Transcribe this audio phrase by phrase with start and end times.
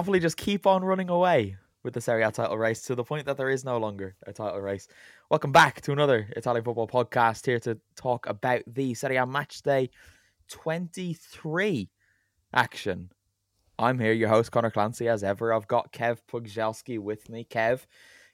[0.00, 3.26] Napoli just keep on running away with the Serie A title race to the point
[3.26, 4.88] that there is no longer a title race.
[5.28, 9.60] Welcome back to another Italian football podcast here to talk about the Serie A match
[9.60, 9.90] day
[10.48, 11.90] 23
[12.54, 13.10] action.
[13.78, 15.52] I'm here, your host Conor Clancy, as ever.
[15.52, 17.46] I've got Kev Pogorzelski with me.
[17.50, 17.80] Kev,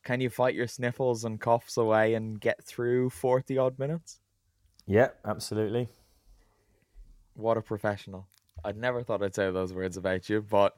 [0.05, 4.21] can you fight your sniffles and coughs away and get through 40 odd minutes?
[4.87, 5.89] Yeah, absolutely.
[7.35, 8.29] What a professional.
[8.65, 10.77] I'd never thought I'd say those words about you, but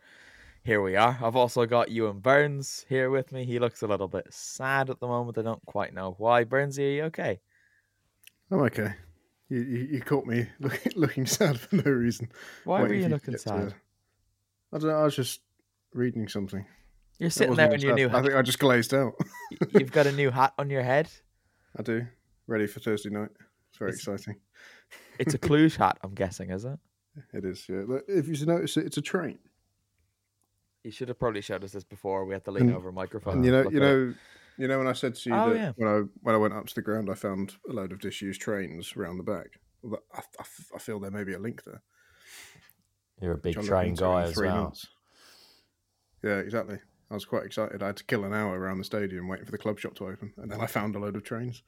[0.68, 1.18] here we are.
[1.22, 3.47] I've also got Euan Burns here with me.
[3.47, 5.38] He looks a little bit sad at the moment.
[5.38, 6.44] I don't quite know why.
[6.44, 7.41] Burns, are you okay?
[8.50, 8.92] I'm okay.
[9.48, 12.30] You, you, you caught me looking, looking sad for no reason.
[12.64, 13.70] Why were you looking sad?
[13.70, 13.75] To,
[14.75, 14.98] I don't know.
[14.98, 15.41] I was just
[15.94, 16.66] reading something.
[17.19, 18.10] You're sitting there in your new.
[18.10, 18.19] Hat.
[18.19, 19.14] I think I just glazed out.
[19.72, 21.08] You've got a new hat on your head.
[21.78, 22.06] I do.
[22.47, 23.30] Ready for Thursday night.
[23.70, 24.36] It's very it's, exciting.
[25.19, 26.78] It's a Cluj hat, I'm guessing, is it?
[27.32, 27.64] It is.
[27.70, 27.84] Yeah.
[28.06, 29.38] If you notice it, it's a train.
[30.84, 32.25] You should have probably showed us this before.
[32.25, 33.37] We had to lean and, over a microphone.
[33.37, 34.15] And you know, you know,
[34.57, 35.73] you know when I said to you oh, that yeah.
[35.77, 38.41] when I when I went up to the ground, I found a load of disused
[38.41, 39.61] trains around the back.
[39.84, 41.83] I, I, I, feel there may be a link there.
[43.21, 44.65] You're a big train guy as well.
[44.65, 44.89] Months.
[46.23, 46.79] Yeah, exactly.
[47.11, 47.83] I was quite excited.
[47.83, 50.09] I had to kill an hour around the stadium waiting for the club shop to
[50.09, 51.62] open, and then I found a load of trains.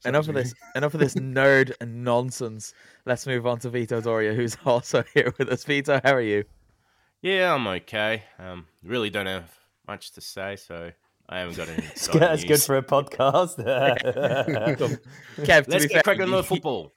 [0.00, 0.54] So enough of this.
[0.74, 2.72] Enough of this nerd and nonsense.
[3.04, 5.64] Let's move on to Vito Doria, who's also here with us.
[5.64, 6.44] Vito, how are you?
[7.22, 8.22] Yeah, I'm okay.
[8.38, 9.50] Um, really don't have
[9.86, 10.90] much to say, so
[11.28, 11.82] I haven't got any.
[12.14, 13.56] That's good for a podcast.
[15.44, 16.92] Kev, let's get cracking on the football.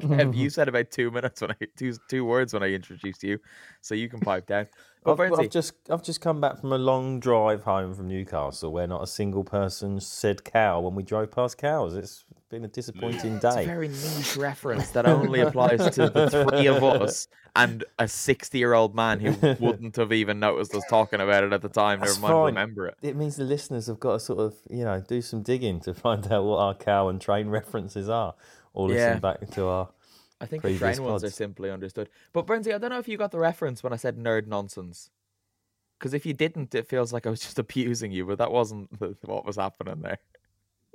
[0.00, 3.38] Kev, you said about two minutes when I two two words when I introduced you,
[3.80, 4.66] so you can pipe down.
[5.04, 8.86] I've, I've, just I've just come back from a long drive home from Newcastle where
[8.86, 11.96] not a single person said cow when we drove past cows.
[11.96, 13.48] It's been a disappointing day.
[13.48, 18.06] It's a very niche reference that only applies to the three of us and a
[18.06, 22.00] sixty-year-old man who wouldn't have even noticed us talking about it at the time.
[22.00, 22.46] That's never mind fine.
[22.46, 22.96] remember it.
[23.02, 25.94] It means the listeners have got to sort of you know do some digging to
[25.94, 28.34] find out what our cow and train references are,
[28.74, 29.18] or listen yeah.
[29.18, 29.88] back to our
[30.40, 31.00] I think the train pods.
[31.00, 32.08] ones are simply understood.
[32.32, 35.10] But Bernsey, I don't know if you got the reference when I said nerd nonsense.
[35.98, 38.90] Because if you didn't, it feels like I was just abusing you, but that wasn't
[39.24, 40.18] what was happening there.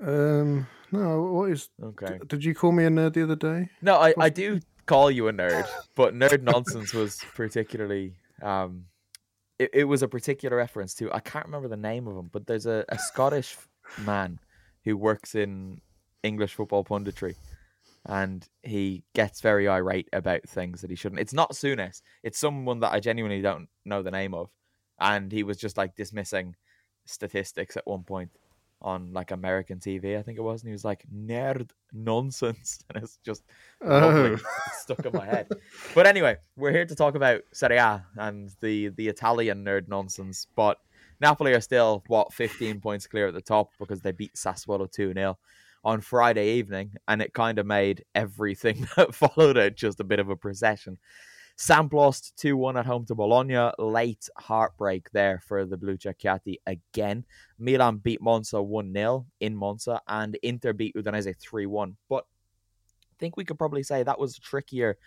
[0.02, 1.24] Um, no.
[1.24, 1.70] What is?
[1.82, 2.20] Okay.
[2.20, 3.70] D- did you call me a nerd the other day?
[3.82, 8.86] No, I, I do call you a nerd, but nerd nonsense was particularly um,
[9.60, 12.48] it, it was a particular reference to I can't remember the name of him, but
[12.48, 13.58] there's a, a Scottish
[14.00, 14.40] man
[14.84, 15.82] who works in
[16.24, 17.36] English football punditry,
[18.08, 21.22] and he gets very irate about things that he shouldn't.
[21.22, 22.02] It's not Souness.
[22.24, 24.50] It's someone that I genuinely don't know the name of,
[25.00, 26.56] and he was just like dismissing
[27.06, 28.32] statistics at one point
[28.82, 33.04] on like American TV, I think it was, and he was like nerd nonsense, and
[33.04, 33.44] it's just
[33.82, 34.38] oh.
[34.74, 35.50] stuck in my head.
[35.94, 40.48] But anyway, we're here to talk about Serie A and the the Italian nerd nonsense.
[40.56, 40.78] But
[41.20, 45.14] Napoli are still what 15 points clear at the top because they beat Sassuolo 2
[45.14, 45.38] 0
[45.88, 50.20] on Friday evening, and it kind of made everything that followed it just a bit
[50.20, 50.98] of a procession.
[51.56, 53.72] Samp lost 2 1 at home to Bologna.
[53.80, 57.24] Late heartbreak there for the Blucerchiati again.
[57.58, 61.96] Milan beat Monza 1 0 in Monza, and Inter beat Udinese 3 1.
[62.10, 64.98] But I think we could probably say that was a trickier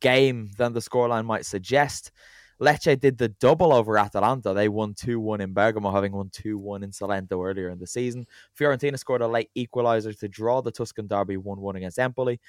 [0.00, 2.12] game than the scoreline might suggest.
[2.60, 4.52] Lecce did the double over Atalanta.
[4.52, 7.86] They won 2 1 in Bergamo, having won 2 1 in Salento earlier in the
[7.86, 8.26] season.
[8.58, 12.40] Fiorentina scored a late equaliser to draw the Tuscan derby 1 1 against Empoli.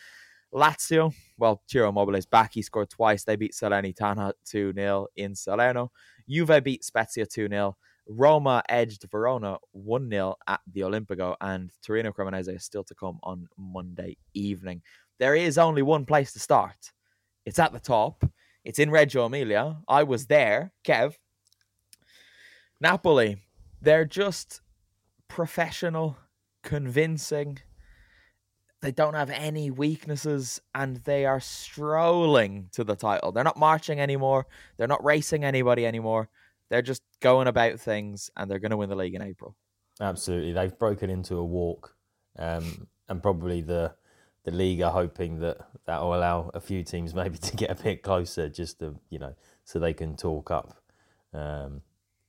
[0.53, 2.53] Lazio, well, Ciro is back.
[2.53, 3.23] He scored twice.
[3.23, 5.91] They beat Salernitana 2 0 in Salerno.
[6.27, 7.77] Juve beat Spezia 2 0.
[8.07, 11.35] Roma edged Verona 1 0 at the Olimpico.
[11.39, 14.81] And Torino Cremonese is still to come on Monday evening.
[15.19, 16.91] There is only one place to start.
[17.45, 18.23] It's at the top.
[18.63, 19.77] It's in Reggio Emilia.
[19.87, 21.15] I was there, Kev.
[22.81, 23.43] Napoli,
[23.81, 24.61] they're just
[25.27, 26.17] professional,
[26.63, 27.59] convincing.
[28.81, 33.31] They don't have any weaknesses and they are strolling to the title.
[33.31, 34.47] They're not marching anymore.
[34.77, 36.29] They're not racing anybody anymore.
[36.69, 39.55] They're just going about things and they're going to win the league in April.
[39.99, 40.53] Absolutely.
[40.53, 41.95] They've broken into a walk.
[42.37, 43.95] Um, and probably the
[44.43, 47.83] the league are hoping that that will allow a few teams maybe to get a
[47.83, 50.81] bit closer, just to you know, so they can talk up
[51.33, 51.81] um,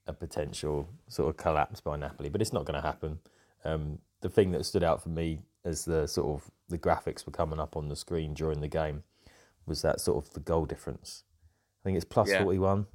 [0.06, 2.28] a potential sort of collapse by Napoli.
[2.28, 3.18] But it's not going to happen.
[3.64, 7.32] Um, the thing that stood out for me as the sort of the graphics were
[7.32, 9.02] coming up on the screen during the game
[9.66, 11.24] was that sort of the goal difference.
[11.82, 12.42] I think it's plus yeah.
[12.42, 12.86] forty one.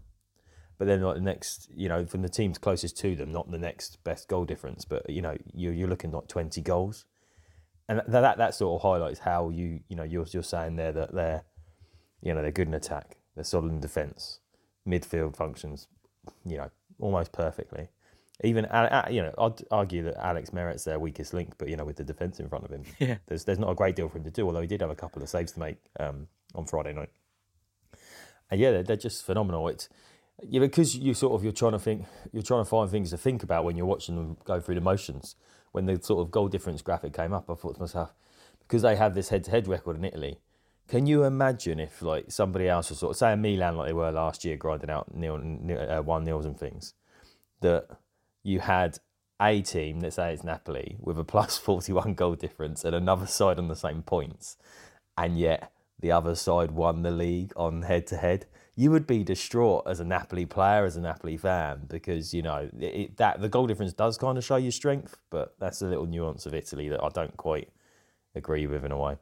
[0.77, 3.57] But then, like the next, you know, from the teams closest to them, not the
[3.57, 7.05] next best goal difference, but you know, you're, you're looking like twenty goals
[7.87, 10.91] and that, that that sort of highlights how you you know you're you're saying there
[10.91, 11.43] that they're
[12.21, 14.39] you know they're good in attack, they're solid in defence,
[14.87, 15.87] midfield functions
[16.45, 17.89] you know, almost perfectly.
[18.43, 18.65] Even
[19.09, 22.03] you know, I'd argue that Alex Meret their weakest link, but you know, with the
[22.03, 24.31] defense in front of him, yeah, there's there's not a great deal for him to
[24.31, 24.45] do.
[24.45, 27.09] Although he did have a couple of saves to make um, on Friday night,
[28.51, 29.69] and yeah, they're, they're just phenomenal.
[29.69, 29.87] It's
[30.43, 33.17] yeah, because you sort of you're trying to think, you're trying to find things to
[33.17, 35.35] think about when you're watching them go through the motions.
[35.75, 38.13] When the sort of goal difference graphic came up, I thought to myself,
[38.59, 40.39] because they have this head-to-head record in Italy,
[40.87, 44.09] can you imagine if like somebody else was sort of say Milan like they were
[44.09, 46.93] last year, grinding out nil, nil uh, one nils and things,
[47.59, 47.89] that
[48.41, 48.99] you had
[49.41, 53.59] a team, let's say it's Napoli, with a plus 41 goal difference and another side
[53.59, 54.55] on the same points,
[55.17, 58.45] and yet the other side won the league on head to head,
[58.75, 62.69] you would be distraught as a Napoli player, as a Napoli fan, because you know
[62.79, 66.05] it, that the goal difference does kind of show your strength, but that's a little
[66.05, 67.69] nuance of Italy that I don't quite
[68.35, 69.17] agree with in a way.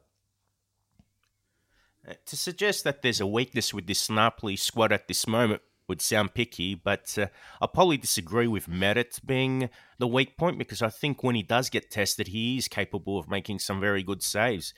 [2.06, 6.00] Uh, to suggest that there's a weakness with this Napoli squad at this moment would
[6.00, 7.26] sound picky, but uh,
[7.60, 11.70] I probably disagree with Meret being the weak point because I think when he does
[11.70, 14.74] get tested, he is capable of making some very good saves.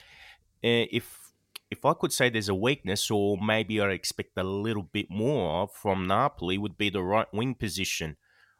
[0.64, 1.25] Uh, if
[1.70, 5.68] if I could say there's a weakness, or maybe I expect a little bit more
[5.68, 8.16] from Napoli, would be the right wing position.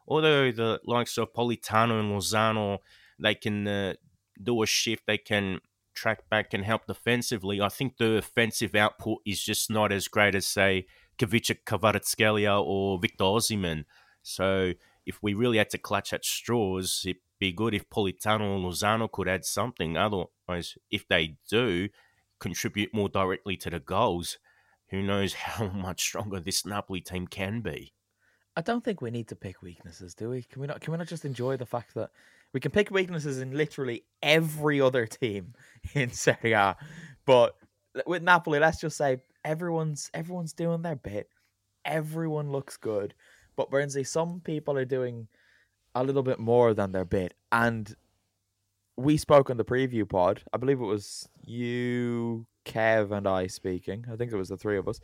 [0.07, 2.79] Although the likes of Politano and Lozano,
[3.19, 3.93] they can uh,
[4.41, 5.59] do a shift, they can
[5.93, 7.59] track back and help defensively.
[7.59, 10.85] I think the offensive output is just not as great as, say,
[11.17, 13.85] Khvicha Kvaratskhelia or Victor Osimhen.
[14.21, 14.73] So
[15.05, 19.11] if we really had to clutch at straws, it'd be good if Politano and Lozano
[19.11, 19.97] could add something.
[19.97, 21.89] Otherwise, if they do,
[22.39, 24.37] contribute more directly to the goals,
[24.89, 27.93] who knows how much stronger this Napoli team can be.
[28.55, 30.41] I don't think we need to pick weaknesses, do we?
[30.41, 30.81] Can we not?
[30.81, 32.09] Can we not just enjoy the fact that
[32.53, 35.53] we can pick weaknesses in literally every other team
[35.93, 36.75] in Serie A,
[37.25, 37.55] but
[38.07, 41.29] with Napoli, let's just say everyone's everyone's doing their bit.
[41.85, 43.13] Everyone looks good,
[43.55, 45.27] but Burnsley, some people are doing
[45.93, 47.95] a little bit more than their bit, and
[48.97, 50.41] we spoke on the preview pod.
[50.51, 54.05] I believe it was you, Kev, and I speaking.
[54.11, 54.99] I think it was the three of us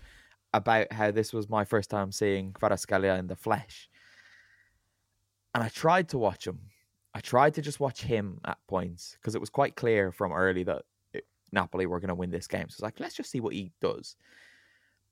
[0.53, 3.89] about how this was my first time seeing Kvaratskhelia in the flesh.
[5.53, 6.59] And I tried to watch him.
[7.13, 10.63] I tried to just watch him at points because it was quite clear from early
[10.63, 10.81] that
[11.13, 12.69] it, Napoli were going to win this game.
[12.69, 14.15] So I was like, let's just see what he does.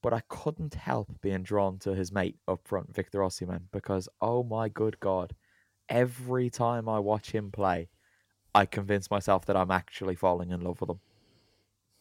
[0.01, 4.41] But I couldn't help being drawn to his mate up front, Victor Osimhen, because oh
[4.43, 5.35] my good god,
[5.89, 7.89] every time I watch him play,
[8.53, 10.99] I convince myself that I'm actually falling in love with them.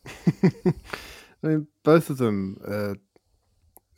[1.42, 2.60] I mean, both of them.
[2.66, 2.94] Uh,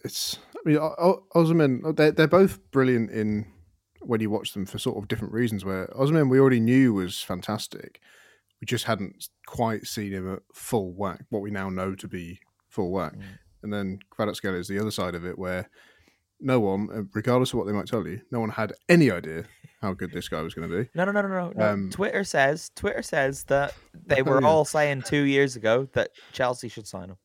[0.05, 0.39] it's.
[0.55, 1.97] I mean, Osimhen.
[1.97, 3.47] They're they're both brilliant in
[4.01, 5.65] when you watch them for sort of different reasons.
[5.65, 8.01] Where Osimhen, we already knew was fantastic.
[8.61, 11.25] We just hadn't quite seen him at full whack.
[11.31, 13.15] What we now know to be full whack.
[13.15, 13.23] Mm.
[13.65, 15.69] And then Kvaratskhelia is the other side of it, where
[16.43, 19.45] no one, uh, regardless of what they might tell you, no one had any idea
[19.81, 20.89] how good this guy was going to be.
[20.95, 21.65] No, no, no, no, no.
[21.65, 23.75] Um, Twitter says Twitter says that
[24.07, 24.49] they oh, were yeah.
[24.49, 27.17] all saying two years ago that Chelsea should sign him.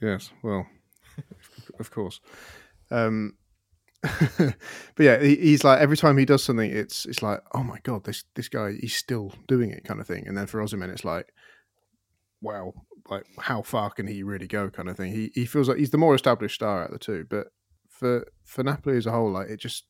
[0.00, 0.66] Yes, well,
[1.78, 2.20] of course.
[2.90, 3.36] Um,
[4.02, 4.56] but
[4.98, 8.04] yeah, he, he's like every time he does something, it's it's like, oh my god,
[8.04, 10.26] this this guy he's still doing it, kind of thing.
[10.26, 11.32] And then for Osimhen, it's like,
[12.40, 12.72] wow,
[13.10, 15.12] like how far can he really go, kind of thing.
[15.12, 17.48] He he feels like he's the more established star out of the two, but
[18.00, 19.84] for for Napoli as a whole, like it just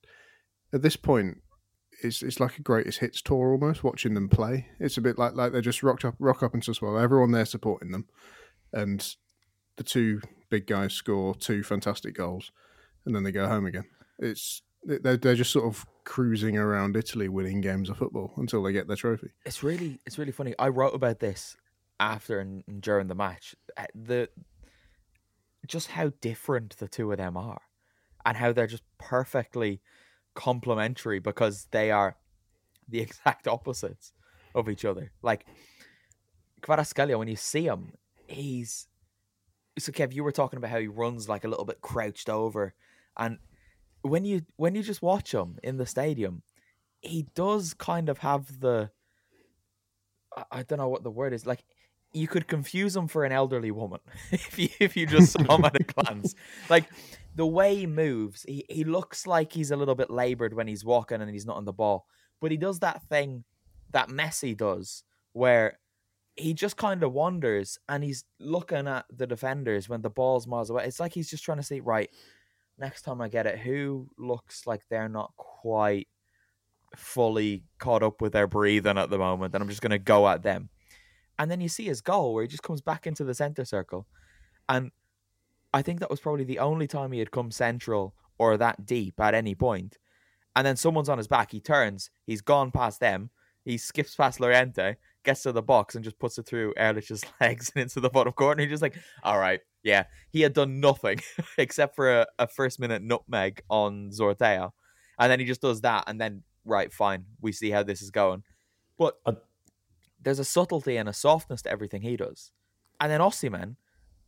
[0.73, 1.39] at this point,
[2.03, 3.85] it's it's like a greatest hits tour almost.
[3.85, 6.67] Watching them play, it's a bit like like they just rocked up, rock up and
[6.67, 6.99] into well.
[6.99, 8.07] Everyone there supporting them,
[8.73, 9.15] and
[9.77, 12.51] the two big guys score two fantastic goals,
[13.07, 13.85] and then they go home again.
[14.19, 18.73] It's they're they're just sort of cruising around Italy, winning games of football until they
[18.73, 19.31] get their trophy.
[19.47, 20.55] It's really it's really funny.
[20.59, 21.57] I wrote about this
[22.01, 23.55] after and during the match.
[23.77, 24.29] Uh, the
[25.67, 27.61] just how different the two of them are
[28.25, 29.81] and how they're just perfectly
[30.35, 32.17] complementary because they are
[32.89, 34.13] the exact opposites
[34.55, 35.13] of each other.
[35.23, 35.47] Like
[36.63, 37.93] Kvaratskhelia, when you see him,
[38.27, 38.89] he's
[39.79, 42.75] so Kev, you were talking about how he runs like a little bit crouched over,
[43.17, 43.39] and
[44.03, 46.43] when you when you just watch him in the stadium,
[47.01, 48.91] he does kind of have the
[50.51, 51.65] I don't know what the word is like
[52.13, 54.01] you could confuse him for an elderly woman
[54.33, 56.35] if you if you just saw him at a glance.
[56.69, 56.87] Like
[57.35, 60.85] the way he moves, he, he looks like he's a little bit labored when he's
[60.85, 62.07] walking and he's not on the ball.
[62.41, 63.45] But he does that thing
[63.93, 65.79] that Messi does where
[66.37, 70.71] he just kind of wanders and he's looking at the defenders when the ball's miles
[70.71, 70.85] away.
[70.87, 72.11] It's like he's just trying to see, right,
[72.79, 76.09] next time I get it, who looks like they're not quite
[76.97, 80.27] fully caught up with their breathing at the moment, and I'm just going to go
[80.29, 80.71] at them.
[81.41, 84.07] And then you see his goal where he just comes back into the center circle.
[84.69, 84.91] And
[85.73, 89.19] I think that was probably the only time he had come central or that deep
[89.19, 89.97] at any point.
[90.55, 93.31] and then someone's on his back, he turns, he's gone past them,
[93.65, 97.73] he skips past Llorente, gets to the box and just puts it through Erlic's legs
[97.75, 98.61] and into the bottom corner.
[98.63, 100.05] He's just like, all right, yeah.
[100.31, 101.21] He had done nothing
[101.59, 104.73] except for a, a first minute nutmeg on Zortea.
[105.19, 106.05] And then he just does that.
[106.07, 107.25] And then, right, fine.
[107.41, 108.43] We see how this is going.
[108.99, 109.17] But
[110.23, 112.53] there's a subtlety and a softness to everything he does.
[113.01, 113.77] And then Osimhen,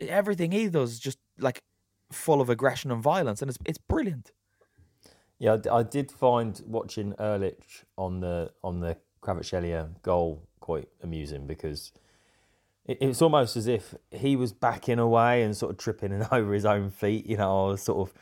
[0.00, 1.62] everything he does is just like
[2.11, 3.42] full of aggression and violence.
[3.42, 4.32] And it's, it's brilliant.
[5.38, 11.92] Yeah, I did find watching Erlic on the on the Kvaratskhelia goal quite amusing because
[12.87, 16.52] it, it's almost as if he was backing away and sort of tripping and over
[16.52, 17.26] his own feet.
[17.26, 18.14] You know, I was sort of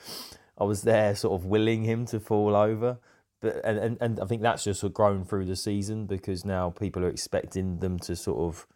[0.57, 2.99] I was there, sort of willing him to fall over.
[3.41, 6.45] But and, and, and I think that's just sort of grown through the season because
[6.45, 8.67] now people are expecting them to sort of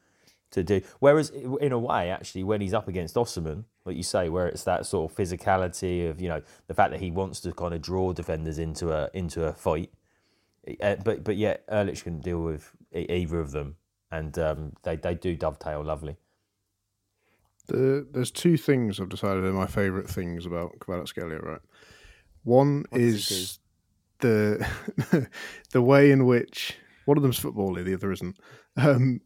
[0.52, 0.80] to do.
[1.00, 4.64] Whereas in a way, actually, when he's up against Osimhen, like you say, where it's
[4.64, 7.83] that sort of physicality of you know the fact that he wants to kind of
[7.83, 9.90] draw defenders into a into a fight,
[10.80, 13.76] uh, but but yet Erlic can deal with either of them,
[14.11, 16.16] and um, they they do dovetail lovely.
[17.66, 21.61] The, there's two things I've decided are my favourite things about Kvaratskhelia, right?
[22.42, 23.59] One What is
[24.25, 25.28] the
[25.73, 28.38] the way in which one of them's footbally, the other isn't.
[28.76, 29.21] Um,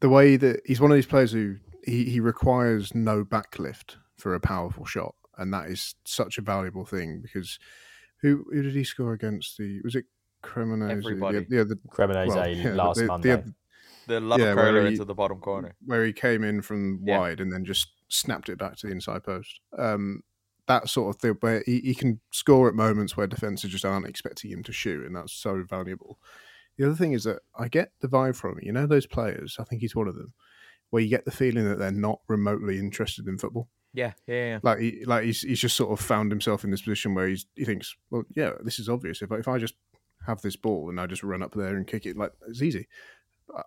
[0.00, 4.34] the way that he's one of these players who he, he requires no backlift for
[4.34, 7.58] a powerful shot, and that is such a valuable thing because
[8.22, 9.58] who who did he score against?
[9.58, 10.06] The was it
[10.42, 10.90] Cremonese?
[10.90, 11.46] Everybody.
[11.50, 13.44] Yeah, the, Cremonese well, yeah, last the- the- Monday.
[14.06, 15.76] The love Yeah, curler he- into the bottom corner.
[15.84, 17.18] where he came in from Yeah.
[17.18, 19.60] wide and then just snapped it back to the inside post.
[19.78, 20.22] Um,
[20.70, 24.06] that sort of thing, where he, he can score at moments where defenses just aren't
[24.06, 26.18] expecting him to shoot, and that's so valuable.
[26.78, 28.64] The other thing is that I get the vibe from it.
[28.64, 30.32] You know, those players, I think he's one of them,
[30.90, 33.68] where you get the feeling that they're not remotely interested in football.
[33.92, 34.58] Yeah, yeah, yeah.
[34.62, 37.46] Like, he, like he's he's just sort of found himself in this position where he's
[37.56, 39.22] he thinks, well, yeah, this is obvious.
[39.22, 39.74] If I, if I just
[40.24, 42.86] have this ball and I just run up there and kick it, like it's easy.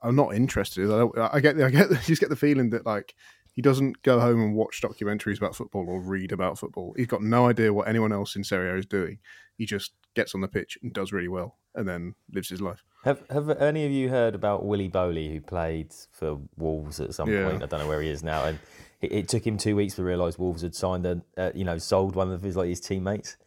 [0.01, 0.86] I'm not interested.
[0.86, 3.13] I, don't, I get, I get, just get the feeling that like
[3.53, 6.93] he doesn't go home and watch documentaries about football or read about football.
[6.98, 9.19] He's got no idea what anyone else in Serie A is doing.
[9.57, 12.83] He just gets on the pitch and does really well, and then lives his life.
[13.03, 17.29] Have Have any of you heard about Willy Boly, who played for Wolves at some
[17.31, 17.43] Yeah.
[17.50, 17.62] point?
[17.63, 18.60] I don't know where he is now, and
[19.01, 21.77] it, it took him two weeks to realise Wolves had signed a, uh, you know,
[21.77, 23.38] sold one of his like his teammates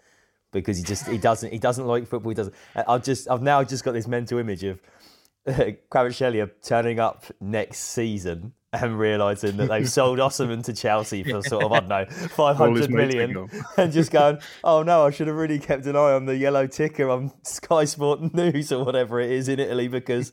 [0.53, 2.31] because he just he doesn't he doesn't like football.
[2.31, 2.55] He doesn't.
[2.87, 4.81] I've just I've now just got this mental image of
[5.47, 8.53] Kvaratskhelia turning up next season
[8.83, 12.61] and realising that they've sold Osimhen to Chelsea for sort of I don't know five
[12.61, 13.65] All his hundred mates are million gone.
[13.77, 16.67] and just going, oh no, I should have really kept an eye on the yellow
[16.67, 20.33] ticker on Sky Sport News or whatever it is in Italy because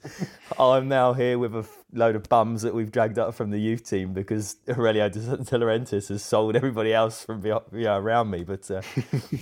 [0.59, 3.87] I'm now here with a load of bums that we've dragged up from the youth
[3.87, 8.29] team because Aurelio De De Laurentiis has sold everybody else from behind, you know, around
[8.29, 8.43] me.
[8.43, 8.81] But uh,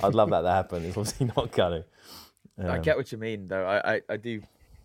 [0.04, 0.86] I'd love that to happen.
[0.86, 1.86] It's obviously not going to.
[2.70, 3.66] I get what you mean, though.
[3.66, 4.42] I, I, I do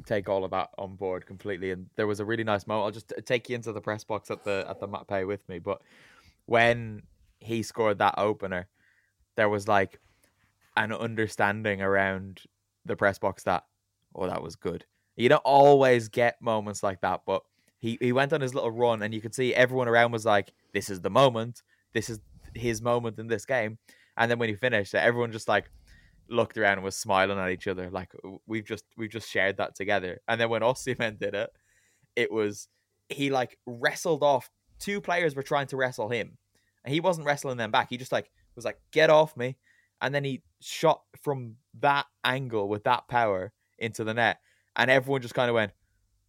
[0.06, 1.72] take all of that on board completely.
[1.72, 2.86] And there was a really nice moment.
[2.86, 5.58] I'll just take you into the press box at the at the Mapei with me.
[5.58, 5.82] But
[6.46, 7.02] when
[7.40, 8.68] he scored that opener,
[9.34, 10.00] there was like
[10.76, 12.42] an understanding around
[12.84, 13.64] the press box that
[14.14, 14.86] oh that was good.
[15.16, 17.42] You don't always get moments like that, but
[17.78, 20.52] he, he went on his little run and you could see everyone around was like,
[20.72, 21.62] This is the moment.
[21.92, 22.20] This is
[22.54, 23.78] his moment in this game.
[24.16, 25.70] And then when he finished, everyone just like
[26.28, 28.12] looked around and was smiling at each other like
[28.46, 30.20] we've just we've just shared that together.
[30.28, 31.50] And then when Osimhen did it
[32.14, 32.68] it was
[33.08, 36.36] he like wrestled off two players were trying to wrestle him
[36.84, 39.56] and he wasn't wrestling them back he just like was like get off me.
[40.00, 44.38] And then he shot from that angle with that power into the net
[44.74, 45.72] and everyone just kind of went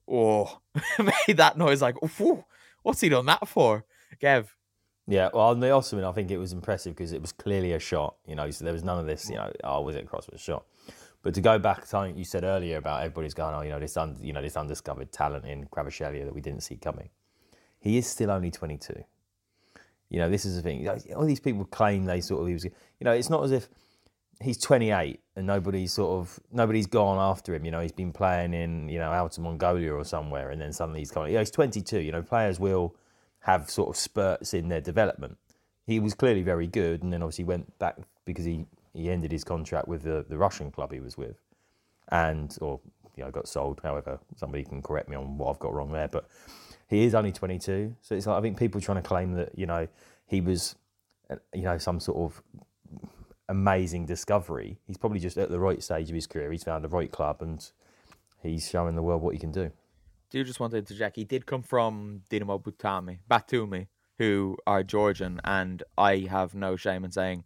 [0.10, 0.60] oh
[1.00, 1.96] made that noise like
[2.84, 3.86] what's he done that for?
[4.22, 4.48] Kev
[5.07, 7.79] Yeah, well, on the Osimhen, I think it was impressive because it was clearly a
[7.79, 8.15] shot.
[8.27, 9.29] You know, so there was none of this.
[9.29, 10.27] You know, oh, was it a cross?
[10.29, 10.65] Was a shot?
[11.23, 13.79] But to go back to something you said earlier about everybody's going, oh, you know,
[13.79, 17.09] this, un, you know, this undiscovered talent in Kvaratskhelia that we didn't see coming.
[17.79, 19.03] He is still only 22.
[20.09, 20.87] You know, this is the thing.
[21.15, 22.65] All these people claim they sort of he was.
[22.65, 22.71] You
[23.01, 23.67] know, it's not as if
[24.41, 27.65] he's 28 and nobody's sort of nobody's gone after him.
[27.65, 30.71] You know, he's been playing in you know out of Mongolia or somewhere, and then
[30.71, 31.31] suddenly he's coming.
[31.31, 31.99] You know, he's 22.
[31.99, 32.95] You know, players will
[33.48, 35.38] have sort of spurts in their development.
[35.86, 39.46] He was clearly very good, and then obviously went back because he, he ended his
[39.46, 41.38] contract with the, the Russian club he was with,
[42.10, 42.82] and or
[43.16, 43.80] you know got sold.
[43.82, 46.27] However, somebody can correct me on what I've got wrong there, but
[46.89, 47.96] he is only 22.
[48.01, 49.88] So it's like I think people are trying to claim that you know
[50.27, 50.75] he was
[51.54, 52.44] you know some sort of
[53.48, 54.77] amazing discovery.
[54.88, 56.51] He's probably just at the right stage of his career.
[56.51, 57.66] He's found the right club, and
[58.44, 59.72] he's showing the world what he can do.
[60.29, 61.15] Do just want to interject.
[61.15, 67.05] He did come from Dinamo Batumi, Batumi, who are Georgian, and I have no shame
[67.05, 67.46] in saying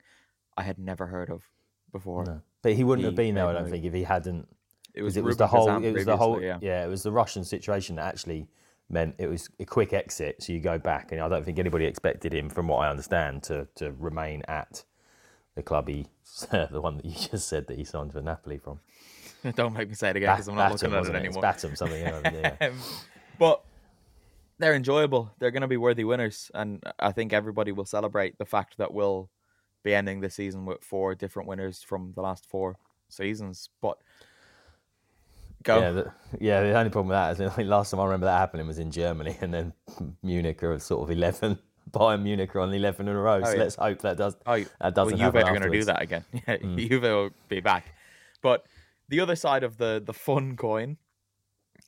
[0.57, 1.49] I had never heard of
[1.91, 2.25] before.
[2.25, 2.41] No.
[2.61, 4.47] But he wouldn't have been there, I don't think, if he hadn't.
[4.93, 5.83] It was, it was the whole.
[5.83, 6.41] It was the whole.
[6.41, 6.57] yeah.
[6.61, 8.47] Yeah, it was the Russian situation that actually
[8.89, 10.43] meant it was a quick exit.
[10.43, 13.43] So you go back, and I don't think anybody expected him, from what I understand,
[13.43, 14.83] to to remain at
[15.55, 16.07] the club he,
[16.51, 18.79] the one that you just said that he signed for Napoli from.
[19.55, 21.41] Don't make me say it again because I'm not looking at it It's anymore.
[21.41, 21.99] Batum, something.
[21.99, 22.71] you know, yeah.
[23.39, 23.63] But
[24.59, 25.31] they're enjoyable.
[25.39, 28.93] They're going to be worthy winners, and I think everybody will celebrate the fact that
[28.93, 29.29] we'll
[29.83, 32.77] be ending the season with four different winners from the last four
[33.09, 33.69] seasons.
[33.81, 33.97] But
[35.63, 36.61] go, Yeah, the, yeah.
[36.61, 38.91] The only problem with that is think last time I remember that happening was in
[38.91, 39.73] Germany, and then
[40.21, 41.57] Munich are sort of eleven.
[41.89, 43.43] Bayern Munich are on eleven in a row.
[43.43, 43.57] so yeah.
[43.57, 46.23] let's hope that does oh, that doesn't Juve happen are going to do that again.
[46.31, 46.87] Yeah, Mm.
[46.87, 47.85] Juve will be back.
[48.43, 48.65] But
[49.11, 50.97] the other side of the the fun coin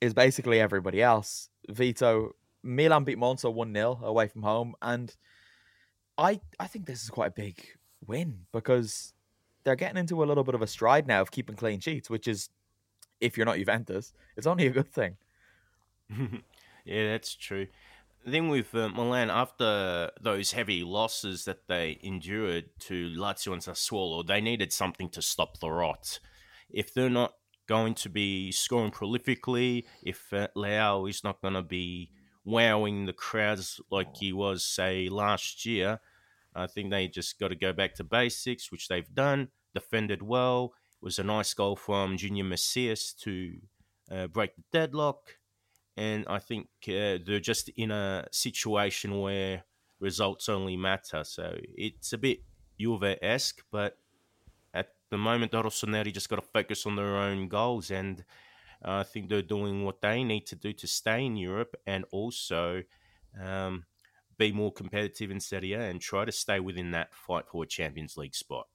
[0.00, 1.48] is basically everybody else.
[1.68, 5.16] Vito, Milan beat Monza one 0 away from home, and
[6.18, 7.66] I I think this is quite a big
[8.06, 9.14] win because
[9.64, 12.28] they're getting into a little bit of a stride now of keeping clean sheets, which
[12.28, 12.50] is
[13.20, 15.16] if you're not Juventus, it's only a good thing.
[16.84, 17.68] yeah, that's true.
[18.26, 23.62] The thing with uh, Milan, after those heavy losses that they endured to Lazio and
[23.62, 26.20] Sassuolo, they needed something to stop the rot.
[26.70, 27.34] If they're not
[27.66, 30.48] going to be scoring prolifically, if uh,
[31.08, 32.10] is not going to be
[32.44, 36.00] wowing the crowds like he was, say, last year,
[36.54, 39.48] I think they just got to go back to basics, which they've done.
[39.74, 40.74] Defended well.
[41.02, 43.56] It was a nice goal from Junior Messias to
[44.10, 45.36] uh, break the deadlock
[45.96, 49.64] and I think uh, they're just in a situation where
[50.00, 51.22] results only matter.
[51.24, 52.40] So it's a bit
[52.78, 53.96] Juve esque, but
[55.14, 58.24] the moment, Rossoneri just got to focus on their own goals, and
[58.82, 62.82] I think they're doing what they need to do to stay in Europe and also
[63.40, 63.84] um,
[64.36, 67.66] be more competitive in Serie A and try to stay within that fight for a
[67.66, 68.66] Champions League spot.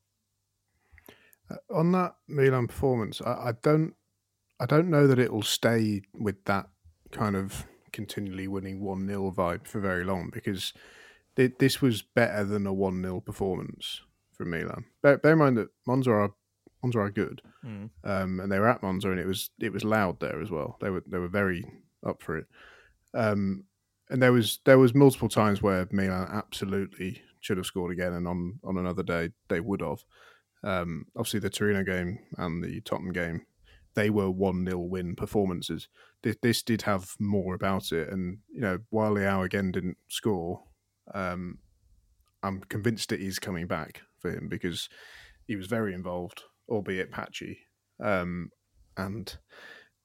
[1.52, 3.96] Uh, on that Milan performance, I, I don't,
[4.60, 6.70] I don't know that it will stay with that
[7.12, 10.74] kind of continually winning one 0 vibe for very long because
[11.36, 14.02] th- this was better than a one 0 performance
[14.40, 14.86] from Milan.
[15.04, 16.32] Bear, bear in mind that Monza are
[16.82, 17.90] Monza are good, Mm.
[18.06, 20.78] um, and they were at Monza, and it was it was loud there as well.
[20.80, 21.66] They were they were very
[22.08, 22.48] up for it,
[23.14, 23.66] um,
[24.10, 28.26] and there was there was multiple times where Milan absolutely should have scored again, and
[28.28, 30.04] on on another day they would have.
[30.64, 33.46] Um, obviously, the Torino game and the Tottenham game,
[33.96, 35.90] they were one 0 win performances.
[36.24, 40.64] This, this did have more about it, and you know while Leao again didn't score,
[41.14, 41.60] um,
[42.44, 44.90] I'm convinced it is coming back for him because
[45.46, 47.60] he was very involved, albeit patchy.
[48.04, 48.50] Um,
[48.96, 49.36] and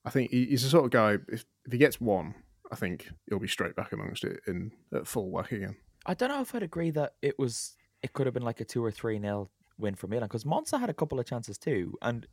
[0.05, 1.19] I think he, he's the sort of guy.
[1.29, 2.35] If, if he gets one,
[2.73, 5.77] I think he'll be straight back amongst it in at full whack again.
[6.07, 7.75] I don't know if I'd agree that it was.
[8.03, 10.79] It could have been like a two or three nil win for Milan because Monza
[10.79, 12.27] had a couple of chances too, and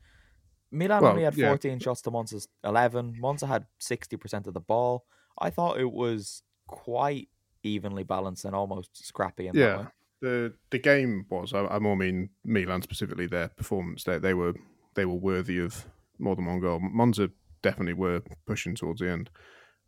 [0.72, 1.48] Milan Well, only had yeah.
[1.50, 3.16] 14 shots to Monza's 11.
[3.20, 5.06] Monza had 60% of the ball.
[5.38, 7.28] I thought it was quite
[7.64, 9.88] evenly balanced and almost scrappy in that Yeah, way.
[10.22, 11.54] the the game was.
[11.54, 13.28] I, I more mean Milan specifically.
[13.28, 14.04] Their performance.
[14.04, 14.54] They they were
[14.96, 15.86] they were worthy of
[16.20, 16.80] more than one goal.
[16.82, 17.30] Monza
[17.62, 19.30] definitely were pushing towards the end,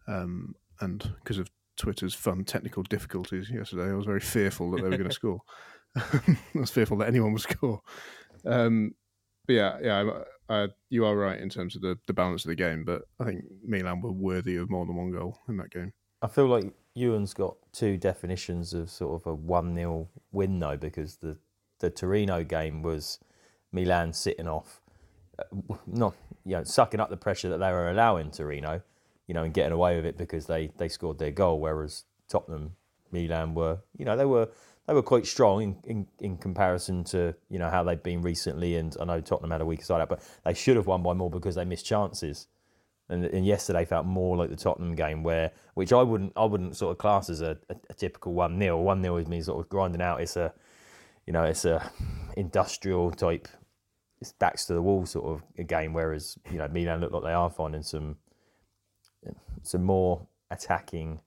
[0.08, 4.90] um, and because of Twitter's fun technical difficulties yesterday, I was very fearful that they
[4.90, 5.42] were going to score.
[5.96, 7.82] I was fearful that anyone would score.
[8.46, 8.96] Um,
[9.48, 12.50] but yeah, yeah, I, I, you are right in terms of the, the balance of
[12.50, 12.84] the game.
[12.86, 15.94] But I think Milan were worthy of more than one goal in that game.
[16.22, 20.78] I feel like Ewan's got two definitions of sort of a 1 0 win, though,
[20.78, 21.38] because the,
[21.80, 23.20] the Torino game was
[23.72, 24.82] Milan sitting off,
[25.40, 26.14] uh, not,
[26.46, 28.82] you know, sucking up the pressure that they were allowing Torino,
[29.28, 32.76] you know, and getting away with it because they, they scored their goal, whereas Tottenham,
[33.12, 34.50] Milan were, you know, they were
[34.88, 38.76] they were quite strong in, in, in comparison to you know how they've been recently.
[38.76, 41.14] And I know Tottenham had a weaker side out, but they should have won by
[41.14, 42.48] more because they missed chances.
[43.14, 46.76] And, and yesterday felt more like the Tottenham game, where which I wouldn't I wouldn't
[46.76, 49.64] sort of class as a, a, a typical one 0 One 0 is me sort
[49.64, 50.22] of grinding out.
[50.22, 50.54] It's a
[51.28, 51.92] you know it's a
[52.38, 53.48] industrial type.
[54.20, 57.24] It's backs to the wall sort of a game, whereas you know Milan look like
[57.24, 58.18] they are finding some
[59.64, 61.20] some more attacking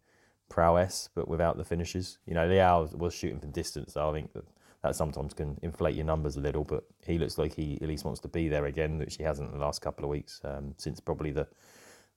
[0.49, 2.18] prowess, but without the finishes.
[2.27, 4.44] You know, Leao was shooting from distance, so I think that,
[4.83, 6.64] that sometimes can inflate your numbers a little.
[6.64, 9.53] But he looks like he at least wants to be there again, which he hasn't
[9.53, 11.49] in the last couple of weeks um, since probably the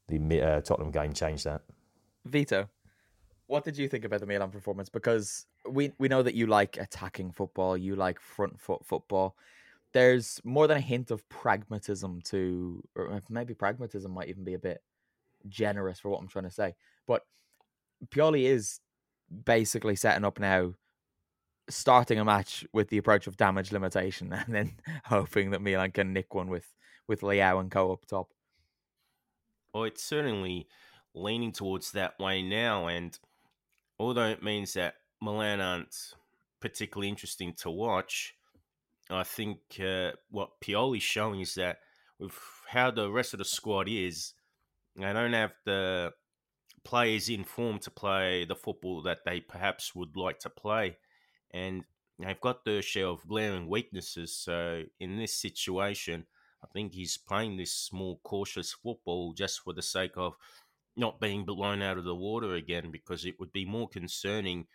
[0.09, 1.61] the uh, Tottenham game changed that.
[2.25, 2.69] Vito,
[3.47, 4.89] what did you think about the Milan performance?
[4.89, 9.35] Because we we know that you like attacking football, you like front foot football.
[9.91, 14.59] There's more than a hint of pragmatism to, or maybe pragmatism might even be a
[14.59, 14.83] bit
[15.47, 16.75] generous for what I'm trying to say.
[17.07, 17.25] But
[18.09, 18.81] Pioli is
[19.45, 20.73] basically setting up now
[21.69, 24.73] starting a match with the approach of damage limitation and then
[25.05, 26.73] hoping that Milan can nick one with
[27.07, 28.29] with Leao and co up top.
[29.73, 30.67] Well, it's certainly
[31.13, 33.17] leaning towards that way now, and
[33.99, 35.95] although it means that Milan aren't
[36.59, 38.35] particularly interesting to watch,
[39.09, 41.79] I think uh, what Pioli's showing is that
[42.19, 44.33] with how the rest of the squad is,
[44.95, 46.13] they don't have the
[46.83, 50.97] players in form to play the football that they perhaps would like to play.
[51.51, 51.83] And
[52.19, 54.35] they've got their share of glaring weaknesses.
[54.35, 56.25] So in this situation,
[56.63, 60.35] I think he's playing this more cautious football just for the sake of
[60.95, 64.67] not being blown out of the water again, because it would be more concerning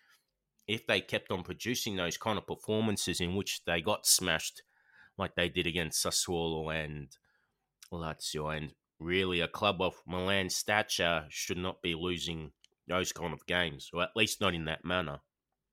[0.66, 4.62] if they kept on producing those kind of performances in which they got smashed
[5.18, 7.08] like they did against Sassuolo and
[7.92, 8.56] Lazio.
[8.56, 12.52] And really, a club of Milan stature should not be losing
[12.88, 15.20] those kind of games, or at least not in that manner.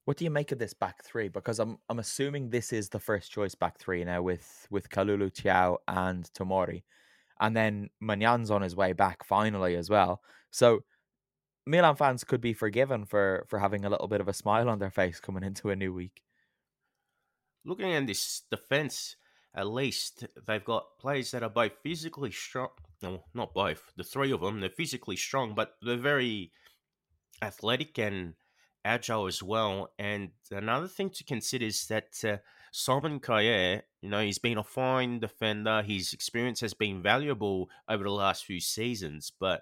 [0.06, 1.30] What do you make of this back three?
[1.30, 5.32] Because I'm I'm assuming this is the first choice back three now with with Kalulu,
[5.32, 6.84] Thiaw, and Tomori,
[7.40, 10.22] and then Maignan on his way back finally as well.
[10.50, 10.84] So
[11.66, 14.80] Milan fans could be forgiven for for having a little bit of a smile on
[14.80, 16.22] their face coming into a new week.
[17.64, 19.18] Looking at this defense,
[19.54, 22.70] at least they've got players that are both physically strong.
[23.04, 23.94] No, not both.
[23.96, 26.52] The three of them, they're physically strong, but they're very
[27.42, 28.34] athletic and
[28.84, 29.92] agile as well.
[30.00, 32.38] And another thing to consider is that uh,
[32.74, 35.82] Kjaer, you know, he's been a fine defender.
[35.82, 39.62] His experience has been valuable over the last few seasons, but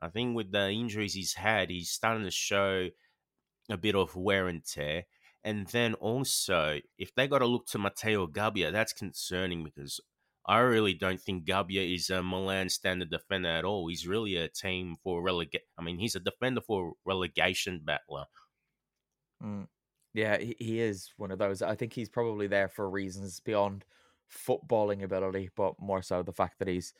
[0.00, 2.88] I think with the injuries he's had, he's starting to show
[3.70, 5.04] a bit of wear and tear.
[5.42, 10.00] And then also, if they got to look to Matteo Gabbia, that's concerning because
[10.46, 13.88] I really don't think Gabbia is a Milan standard defender at all.
[13.88, 15.66] He's really a team for relegation.
[15.78, 18.24] I mean, he's a defender for relegation battler.
[19.42, 19.66] Mm.
[20.12, 21.62] Yeah, he, he is one of those.
[21.62, 23.84] I think he's probably there for reasons beyond
[24.30, 26.92] footballing ability, but more so the fact that he's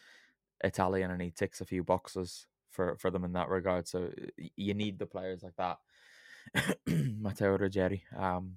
[0.62, 3.88] Italian and he ticks a few boxes for, for them in that regard.
[3.88, 4.11] So
[4.57, 5.79] you need the players like that.
[6.87, 8.03] Matteo Ruggeri.
[8.16, 8.57] Um,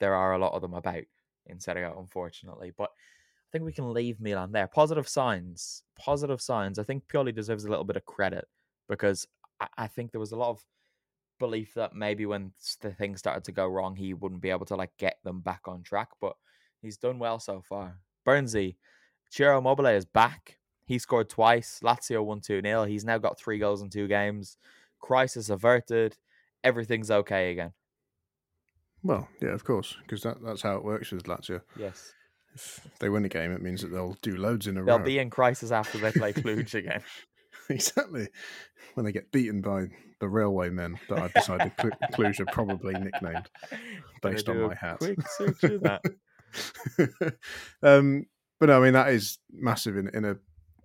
[0.00, 1.02] there are a lot of them about
[1.46, 4.66] in Serie A, unfortunately, but I think we can leave Milan there.
[4.66, 5.82] Positive signs.
[5.98, 6.78] Positive signs.
[6.78, 8.46] I think Pioli deserves a little bit of credit
[8.88, 9.26] because
[9.60, 10.64] I, I think there was a lot of
[11.42, 14.76] belief that maybe when the things started to go wrong, he wouldn't be able to
[14.76, 16.08] like get them back on track.
[16.20, 16.36] But
[16.80, 17.98] he's done well so far.
[18.24, 18.76] Burnsy,
[19.28, 20.58] Ciro Immobile is back.
[20.86, 21.80] He scored twice.
[21.82, 22.84] Lazio won 2 0.
[22.84, 24.56] He's now got three goals in two games.
[25.00, 26.16] Crisis averted.
[26.62, 27.72] Everything's okay again.
[29.02, 31.62] Well, yeah, of course, because that, that's how it works with Lazio.
[31.76, 32.12] Yes.
[32.54, 34.96] If they win a game, it means that they'll do loads in a row.
[34.98, 37.02] They'll be in crisis after they play Cluj again.
[37.74, 38.28] exactly.
[38.94, 39.86] When they get beaten by
[40.20, 43.48] the railway men that I've decided Clu- Cluj are probably nicknamed
[44.22, 44.98] based on my hat.
[44.98, 46.02] Quick search of that.
[47.82, 48.26] um,
[48.60, 50.36] but no, I mean that is massive in, in a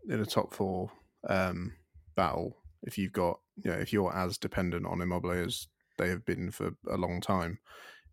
[0.10, 0.89] in a top four
[1.28, 1.73] um,
[2.15, 2.58] battle.
[2.84, 6.52] If you've got, you know, if you're as dependent on Immobile as they have been
[6.52, 7.60] for a long time,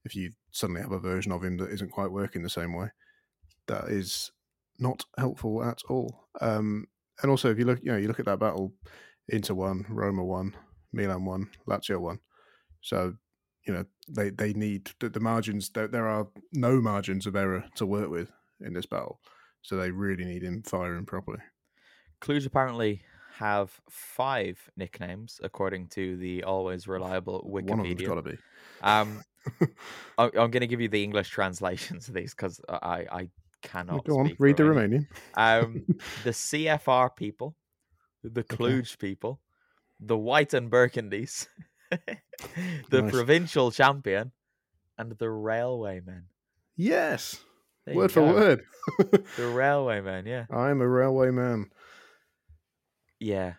[0.05, 2.89] if you suddenly have a version of him that isn't quite working the same way,
[3.67, 4.33] that is
[4.79, 6.27] not helpful at all.
[6.41, 6.87] Um,
[7.23, 8.73] and also, if you look, you know, you look at that battle,
[9.29, 10.55] Inter one, Roma one,
[10.93, 12.19] Milan one, Lazio one.
[12.81, 13.15] So,
[13.67, 15.71] you know, they they need the, the margins.
[15.71, 19.21] There, there are no margins of error to work with in this battle.
[19.63, 21.41] So they really need him firing properly.
[22.21, 23.03] Cluj apparently
[23.39, 27.71] have five nicknames, according to the always reliable Wikipedia.
[27.71, 28.39] One of them's got to be.
[28.83, 29.23] Um,
[30.19, 33.29] I- I'm going to give you the English translations of these because I, I
[33.65, 34.05] cannot.
[34.05, 35.07] Go on, read the Romanian.
[35.35, 35.85] Um,
[36.25, 37.57] the CFR people,
[38.23, 38.57] the Okay.
[38.57, 39.41] Cluj people,
[39.99, 41.49] the White and Burgundies,
[41.91, 43.11] the Nice.
[43.11, 44.33] provincial champion,
[44.99, 46.25] and the railwaymen.
[46.77, 47.41] Yes,
[47.87, 48.33] There word for go.
[48.35, 48.61] word.
[49.37, 51.71] The railwaymen, yeah, I'm a railway man.
[53.19, 53.55] yeah.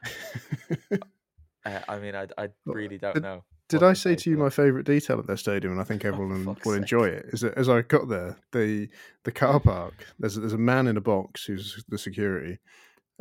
[1.66, 3.44] Uh, I mean, I, I really don't know.
[3.68, 6.10] Did I say to you my favourite detail at their stadium, and I think Oh,
[6.10, 6.82] everyone fuck's will sake.
[6.84, 7.26] enjoy it?
[7.34, 8.90] Is that as I got there, the
[9.24, 12.60] the car park there's there's a man in a box who's the security,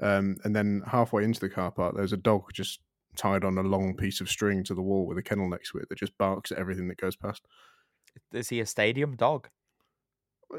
[0.02, 2.80] um, and then halfway into the car park there's a dog just
[3.16, 5.78] tied on a long piece of string to the wall with a kennel next to
[5.78, 7.46] it that just barks at everything that goes past.
[8.33, 9.48] Is he a stadium dog?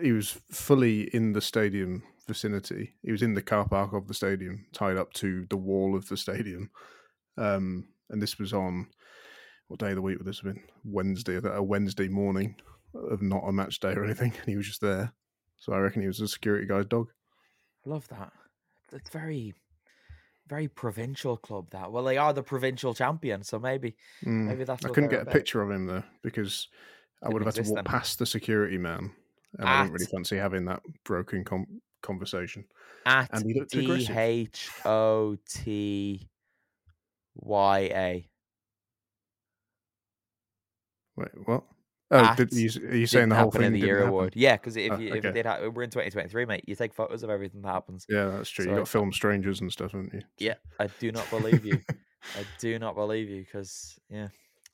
[0.02, 2.95] He was fully in the stadium vicinity.
[3.04, 6.08] He was in the car park of the stadium, tied up to the wall of
[6.08, 6.71] the stadium.
[7.38, 8.88] Um, and this was on
[9.67, 10.63] what day of the week would this have been?
[10.84, 12.56] Wednesday, a Wednesday morning
[12.93, 14.32] of not a match day or anything.
[14.39, 15.12] And he was just there.
[15.58, 17.08] So I reckon he was a security guy's dog.
[17.86, 18.32] Love that.
[18.93, 19.54] It's very,
[20.47, 21.69] very provincial club.
[21.71, 24.45] That well, they are the provincial champion, so maybe Mm.
[24.47, 24.86] maybe that's.
[24.86, 25.34] I couldn't get a about.
[25.34, 26.67] picture of him though because
[27.23, 27.84] I would have had to walk then.
[27.86, 29.12] past the security man,
[29.58, 32.65] and I didn't really fancy having that broken com- conversation.
[33.06, 34.08] At And he looked D.
[34.10, 36.30] H O T
[37.36, 38.30] Y A.
[41.17, 41.63] Wait, what?
[42.12, 44.10] Oh, did, you, are you saying the whole thing in the year happen?
[44.10, 44.34] award.
[44.36, 45.30] Yeah, because if Oh, you if okay.
[45.30, 46.63] it did, ha- we're in 2023, mate.
[46.67, 48.06] You take photos of everything that happens.
[48.08, 48.65] Yeah, that's true.
[48.65, 50.21] So you got film strangers and stuff, haven't you?
[50.38, 51.82] Yeah, I do not believe you.
[52.36, 54.28] I do not believe you because yeah,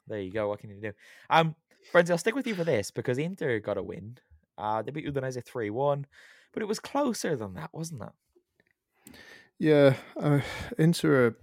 [0.08, 0.50] there you go.
[0.50, 0.92] What can you do?
[1.30, 1.56] Um,
[1.94, 4.18] Brenzy, I'll stick with you for this because Inter got a win.
[4.58, 6.06] Uh, they beat Udinese three one,
[6.54, 9.16] but it was closer than that, wasn't it?
[9.58, 10.42] Yeah, uh,
[10.78, 11.28] Inter.
[11.28, 11.36] Are,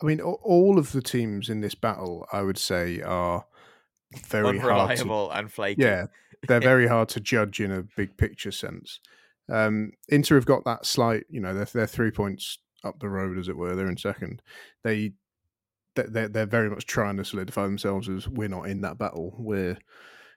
[0.00, 3.44] I mean, all of the teams in this battle, I would say, are
[4.28, 5.82] very hard to Unreliable and flaky.
[5.82, 6.06] Yeah,
[6.46, 9.00] they're very hard to judge in a big picture sense.
[9.50, 13.38] Um, Inter have got that slight, you know, they're, they're three points up the road,
[13.38, 13.74] as it were.
[13.74, 14.42] They're in second.
[14.84, 15.12] They
[15.94, 19.34] they- they're, they're very much trying to solidify themselves as we're not in that battle.
[19.38, 19.76] We're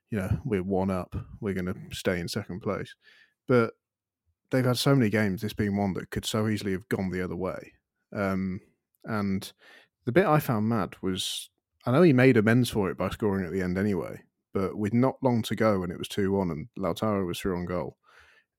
[0.09, 1.15] you know we're one up.
[1.39, 2.95] We're going to stay in second place.
[3.47, 3.73] But
[4.49, 7.21] they've had so many games, this being one that could so easily have gone the
[7.23, 7.73] other way.
[8.13, 8.59] Um,
[9.05, 9.51] and
[10.05, 11.49] the bit I found mad was
[11.85, 14.21] I know he made amends for it by scoring at the end anyway,
[14.53, 17.57] but with not long to go and it was 2 1 and Lautaro was through
[17.57, 17.97] on goal.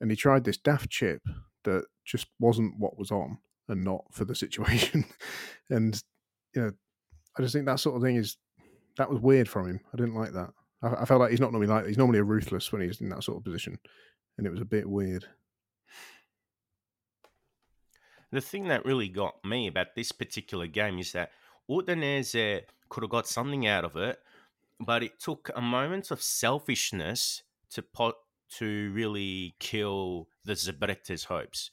[0.01, 1.23] And he tried this daft chip
[1.65, 5.05] that just wasn't what was on and not for the situation.
[5.71, 6.03] and,
[6.55, 6.73] you know,
[7.39, 8.37] I just think that sort of thing is,
[8.99, 9.81] that was weird from him.
[9.93, 10.51] I didn't like that.
[10.83, 11.87] I, I felt like he's not normally like.
[11.87, 13.79] He's normally a ruthless when he's in that sort of position.
[14.37, 15.25] And it was a bit weird.
[18.31, 21.31] The thing that really got me about this particular game is that
[21.71, 24.19] Udinese uh, could have got something out of it,
[24.81, 28.15] but it took a moment of selfishness to pot
[28.59, 31.71] to really kill the Zebrette's hopes.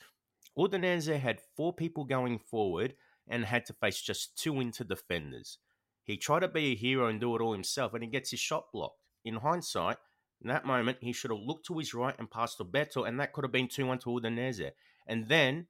[0.57, 2.95] Udinese uh, had four people going forward
[3.27, 5.57] and had to face just two inter defenders.
[6.03, 8.39] He tried to be a hero and do it all himself, and he gets his
[8.39, 8.99] shot blocked.
[9.25, 9.97] In hindsight,
[10.41, 13.19] in that moment, he should have looked to his right and passed to Beto, and
[13.19, 14.71] that could have been 2 1 to Udinese.
[15.05, 15.67] And then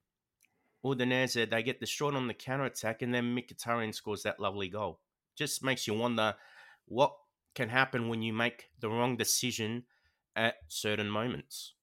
[0.83, 4.99] Udinese, they get destroyed on the counter attack, and then Mkhitaryan scores that lovely goal.
[5.35, 6.35] Just makes you wonder
[6.85, 7.13] what
[7.55, 9.83] can happen when you make the wrong decision
[10.35, 11.73] at certain moments.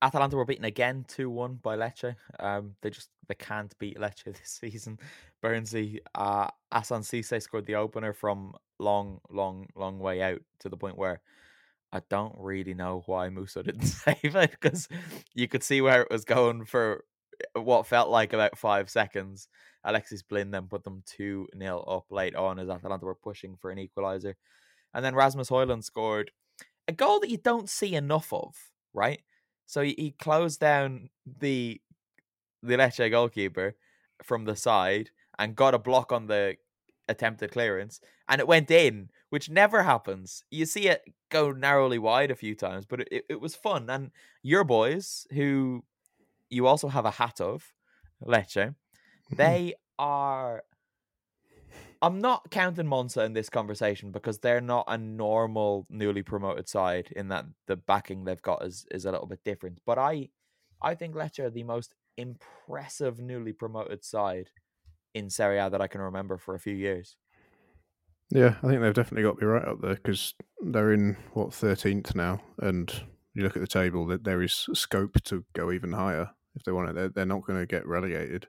[0.00, 2.14] Atalanta were beaten again two one by Lecce.
[2.38, 4.98] Um, they just they can't beat Lecce this season.
[5.42, 10.96] Bernsey, uh, Asan scored the opener from long, long, long way out to the point
[10.96, 11.20] where
[11.92, 14.88] I don't really know why Musso didn't save it because
[15.34, 17.04] you could see where it was going for
[17.54, 19.48] what felt like about five seconds.
[19.84, 23.70] Alexis Blin then put them 2 0 up late on as Atalanta were pushing for
[23.70, 24.34] an equaliser.
[24.94, 26.30] And then Rasmus Højlund scored
[26.88, 28.56] a goal that you don't see enough of,
[28.92, 29.20] right?
[29.66, 31.80] So he, closed down the
[32.62, 33.76] the Lecce goalkeeper
[34.24, 36.56] from the side and got a block on the
[37.08, 40.42] attempted clearance, and it went in, which never happens.
[40.50, 43.88] You see it go narrowly wide a few times, but it, it was fun.
[43.90, 44.10] And
[44.42, 45.84] your boys, who
[46.50, 47.72] you also have a hat of,
[48.24, 49.36] Lecce, mm-hmm.
[49.36, 50.62] they are.
[52.00, 57.12] I'm not counting Monza in this conversation because they're not a normal newly promoted side
[57.16, 59.80] in that the backing they've got is, is a little bit different.
[59.84, 60.28] But I
[60.80, 64.50] I think Lecce are the most impressive newly promoted side
[65.14, 67.16] in Serie A that I can remember for a few years.
[68.30, 71.52] Yeah, I think they've definitely got to be right up there because they're in what
[71.52, 72.92] thirteenth now, and
[73.34, 76.72] you look at the table that there is scope to go even higher if they
[76.72, 76.94] want it.
[76.94, 78.46] They're, they're not going to get relegated.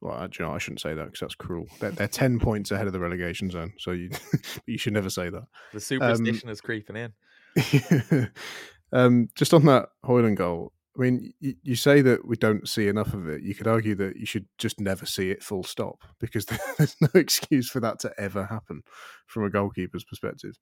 [0.00, 1.66] Well, actually, no, I shouldn't say that because that's cruel.
[1.78, 4.10] They're, they're ten points ahead of the relegation zone, so you
[4.66, 5.44] you should never say that.
[5.72, 7.12] The superstition is creeping in.
[8.92, 12.88] um, just on that Højlund goal, I mean, you, you say that we don't see
[12.88, 13.42] enough of it.
[13.42, 16.44] You could argue that you should just never see it full stop because
[16.78, 18.82] there's no excuse for that to ever happen
[19.26, 20.58] from a goalkeeper's perspective.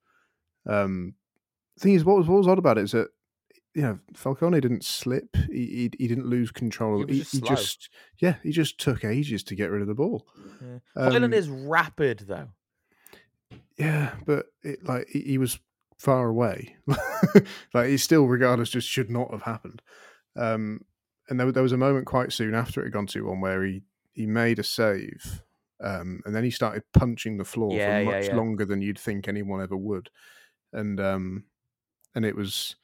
[0.67, 1.15] Um,
[1.75, 3.07] the thing is, what was what was odd about it is that
[3.75, 5.35] you know Falcone didn't slip.
[5.51, 6.99] He he, he didn't lose control.
[6.99, 7.55] He was just slow.
[7.55, 10.27] just yeah, he just took ages to get rid of the ball.
[10.61, 10.79] Yeah.
[10.95, 12.49] Um, Højlund is rapid though.
[13.77, 15.59] Yeah, but it like he, he was
[15.97, 16.75] far away.
[17.73, 19.81] like he still, regardless, just should not have happened.
[20.35, 20.81] Um,
[21.29, 23.63] and there, there was a moment quite soon after it had gone two one where
[23.63, 25.43] he he made a save,
[25.81, 28.35] um, and then he started punching the floor Yeah, for much yeah.
[28.35, 30.09] longer than you'd think anyone ever would,
[30.73, 31.43] and um,
[32.15, 32.75] and it was.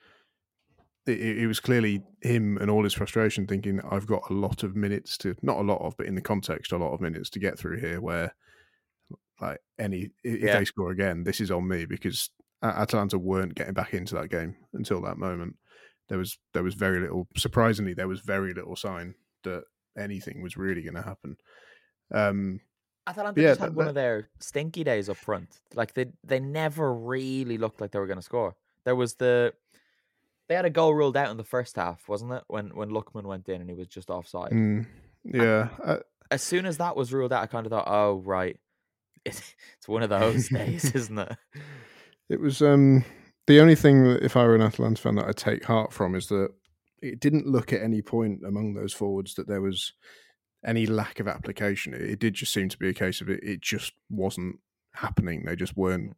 [1.07, 4.75] It, it was clearly him and all his frustration thinking I've got a lot of
[4.75, 7.39] minutes to not a lot of but in the context a lot of minutes to
[7.39, 8.33] get through here where
[9.39, 10.57] like any if Yeah.
[10.59, 12.29] they score again, this is on me because
[12.63, 15.55] Atalanta weren't getting back into that game until that moment.
[16.09, 17.27] There was there was very little.
[17.37, 19.63] Surprisingly, there was very little sign that
[19.97, 21.37] anything was really going to happen.
[22.11, 22.61] Um,
[23.07, 25.59] Atalanta Yeah, just had that- one that- of their stinky days up front.
[25.75, 28.55] Like they they never really looked like they were going to score.
[28.85, 29.53] There was the
[30.47, 32.43] they had a goal ruled out in the first half, wasn't it?
[32.47, 34.51] When when Lookman went in and he was just offside.
[34.51, 34.85] Mm,
[35.23, 35.97] yeah, uh,
[36.31, 38.57] As soon as that was ruled out, I kind of thought, oh right,
[39.25, 41.37] it's, it's one of those days, isn't it?
[42.29, 43.03] it was um
[43.47, 46.15] the only thing that if I were an Atalanta fan that I'd take heart from
[46.15, 46.49] is that
[47.01, 49.93] it didn't look at any point among those forwards that there was
[50.65, 51.93] any lack of application.
[51.93, 53.43] It, it did just seem to be a case of it.
[53.43, 54.59] It just wasn't
[54.93, 55.43] happening.
[55.45, 56.15] They just weren't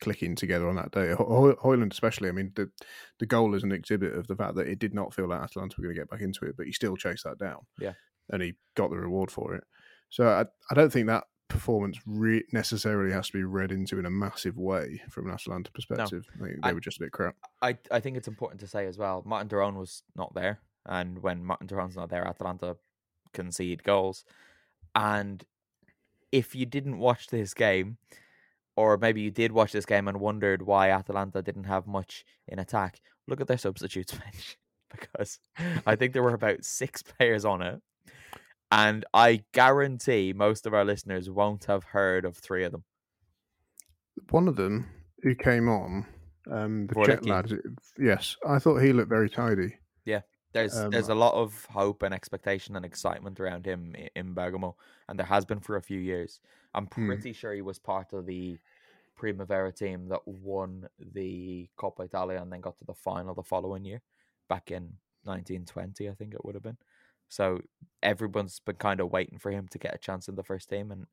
[0.00, 1.08] clicking together on that day.
[1.14, 2.28] Ho- Ho- Højlund, especially.
[2.28, 2.70] I mean, the
[3.18, 5.74] the goal is an exhibit of the fact that it did not feel like Atalanta
[5.78, 7.66] were going to get back into it, but he still chased that down.
[7.80, 7.94] Yeah.
[8.30, 9.64] and he got the reward for it.
[10.10, 14.04] So I I don't think that performance re- necessarily has to be read into in
[14.04, 16.26] a massive way from an Atalanta perspective.
[16.34, 17.36] I think they I- were just a bit crap.
[17.62, 19.22] I I think it's important to say as well.
[19.24, 22.76] Marten de Roon was not there, and when Marten de Roon's not there, Atalanta
[23.32, 24.24] concede goals.
[24.94, 25.44] And
[26.32, 27.96] if you didn't watch this game,
[28.78, 32.60] or maybe you did watch this game and wondered why Atalanta didn't have much in
[32.60, 34.56] attack, look at their substitutes bench
[34.88, 35.40] because
[35.84, 37.82] I think there were about six players on it.
[38.70, 42.84] And I guarantee most of our listeners won't have heard of three of them.
[44.30, 44.86] One of them
[45.22, 46.06] who came on,
[46.48, 47.52] um, the Czech lad,
[47.98, 49.74] yes, I thought he looked very tidy.
[50.04, 50.20] Yeah,
[50.52, 54.76] there's Um, there's a lot of hope and expectation and excitement around him in Bergamo,
[55.08, 56.40] and there has been for a few years.
[56.74, 57.06] I'm Hmm.
[57.06, 58.58] pretty sure he was part of the
[59.18, 63.84] Primavera team that won the Coppa Italia and then got to the final the following
[63.84, 64.00] year,
[64.48, 66.78] back in 1920, I think it would have been.
[67.28, 67.60] So
[68.02, 70.90] everyone's been kind of waiting for him to get a chance in the first team,
[70.90, 71.06] and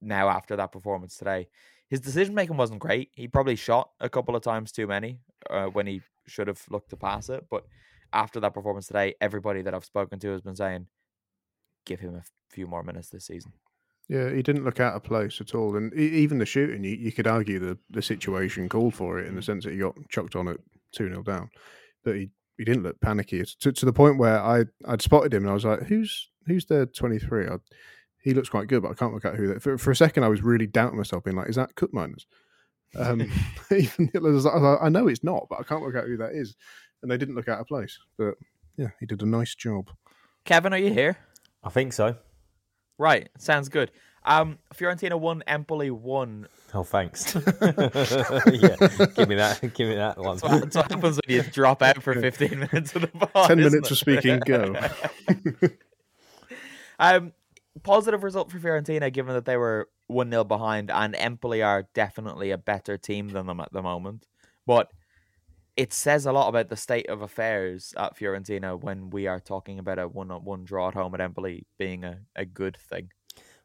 [0.00, 1.48] now after that performance today,
[1.88, 3.10] his decision making wasn't great.
[3.14, 5.18] He probably shot a couple of times too many
[5.50, 7.64] uh, when he should have looked to pass it, but
[8.12, 10.86] after that performance today, everybody that I've spoken to has been saying,
[11.84, 13.52] give him a few more minutes this season.
[14.08, 16.96] Yeah, he didn't look out of place at all, and e- even the shooting, you,
[16.96, 19.96] you could argue the the situation called for it in the sense that he got
[20.08, 20.56] chucked on at
[20.92, 21.50] two 0 down,
[22.04, 25.42] but he, he didn't look panicky to, to the point where I I'd spotted him
[25.42, 27.46] and I was like, who's who's their twenty three?
[28.22, 29.62] He looks quite good, but I can't work out who that.
[29.62, 32.24] For, for a second, I was really doubting myself, being like, is that Koopmeiners?
[32.96, 33.20] Um,
[33.70, 36.16] even I I was like, I know it's not, but I can't work out who
[36.16, 36.56] that is,
[37.02, 37.98] and they didn't look out of place.
[38.16, 38.34] But
[38.76, 39.90] yeah, he did a nice job.
[40.44, 41.18] Kevin, are you here?
[41.62, 42.16] I think so.
[42.98, 43.90] Right, sounds good.
[44.24, 46.48] Um, Fiorentina won, Empoli won.
[46.74, 47.34] Oh, thanks.
[47.34, 47.40] yeah,
[49.16, 49.60] give me that.
[49.74, 50.36] Give me that one.
[50.36, 53.48] That's what, that's what happens when you drop out for 15 minutes of the pod.
[53.48, 54.74] 10 isn't minutes of speaking, go.
[56.98, 57.32] um,
[57.82, 62.50] positive result for Fiorentina, given that they were 1 0 behind, and Empoli are definitely
[62.50, 64.26] a better team than them at the moment.
[64.66, 64.90] But
[65.78, 69.78] it says a lot about the state of affairs at Fiorentina when we are talking
[69.78, 73.10] about a one-on-one draw at home at Empoli being a, a good thing.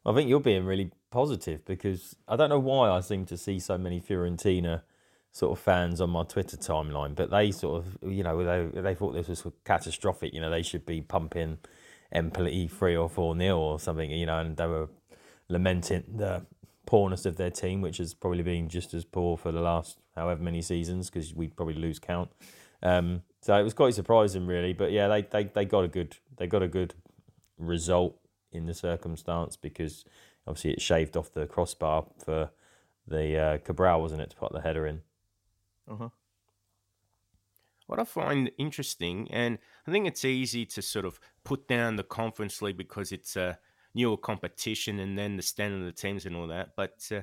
[0.06, 3.58] I think you're being really positive because I don't know why I seem to see
[3.58, 4.84] so many Fiorentina
[5.32, 8.94] sort of fans on my Twitter timeline, but they sort of, you know, they they
[8.94, 10.36] thought this was catastrophic.
[10.36, 11.58] You know, they should be pumping
[12.12, 14.12] Empoli three or four nil or something.
[14.12, 14.90] You know, and they were
[15.50, 16.46] lamenting the
[16.86, 20.42] poorness of their team, which has probably been just as poor for the last however
[20.42, 22.30] many seasons because we'd probably lose count.
[22.82, 24.74] Um, so it was quite surprising, really.
[24.74, 26.94] But yeah, they, they, they got a good they got a good
[27.58, 28.18] result
[28.52, 30.06] in the circumstance because
[30.48, 32.52] obviously it shaved off the crossbar for
[33.08, 35.02] the uh, Cabral, wasn't it, to put the header in?
[35.90, 36.10] Uh-huh.
[37.88, 42.04] What I find interesting, and I think it's easy to sort of put down the
[42.04, 43.60] Conference League because it's a
[43.96, 47.22] newer competition and then the standard of the teams and all that, but uh,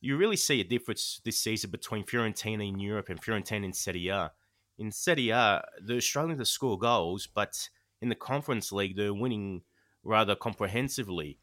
[0.00, 4.08] you really see a difference this season between Fiorentina in Europe and Fiorentina in Serie
[4.08, 4.32] A.
[4.78, 7.68] In Serie A, they're struggling to score goals, but
[8.00, 9.62] in the Conference League, they're winning
[10.02, 11.38] rather comprehensively.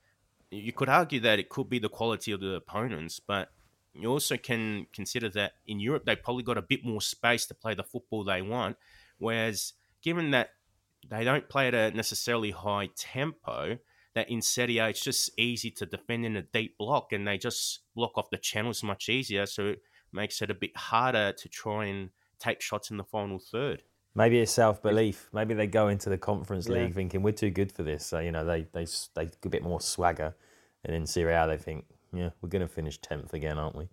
[0.49, 3.49] You could argue that it could be the quality of the opponents, but
[3.93, 7.53] you also can consider that in Europe they probably got a bit more space to
[7.53, 8.77] play the football they want.
[9.19, 10.51] Whereas, given that
[11.07, 13.77] they don't play at a necessarily high tempo,
[14.17, 17.37] that in Serie A it's just easy to defend in a deep block and they
[17.37, 19.45] just block off the channels much easier.
[19.45, 22.09] So it makes it a bit harder to try and
[22.39, 23.83] take shots in the final third.
[24.15, 25.29] Maybe it's self belief.
[25.31, 26.75] Maybe they go into the Conference Yeah.
[26.83, 28.05] League thinking we're too good for this.
[28.05, 30.35] So you know they they they get a bit more swagger,
[30.83, 33.89] and in Serie A they think, yeah, we're going to finish tenth again, aren't we?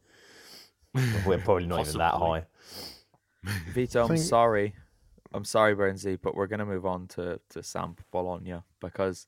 [1.26, 2.44] we're probably not even that high.
[3.74, 4.74] Vito, I'm think- sorry.
[5.34, 9.26] I'm sorry, Burnsy, but we're gonna move on to to Samp Bologna because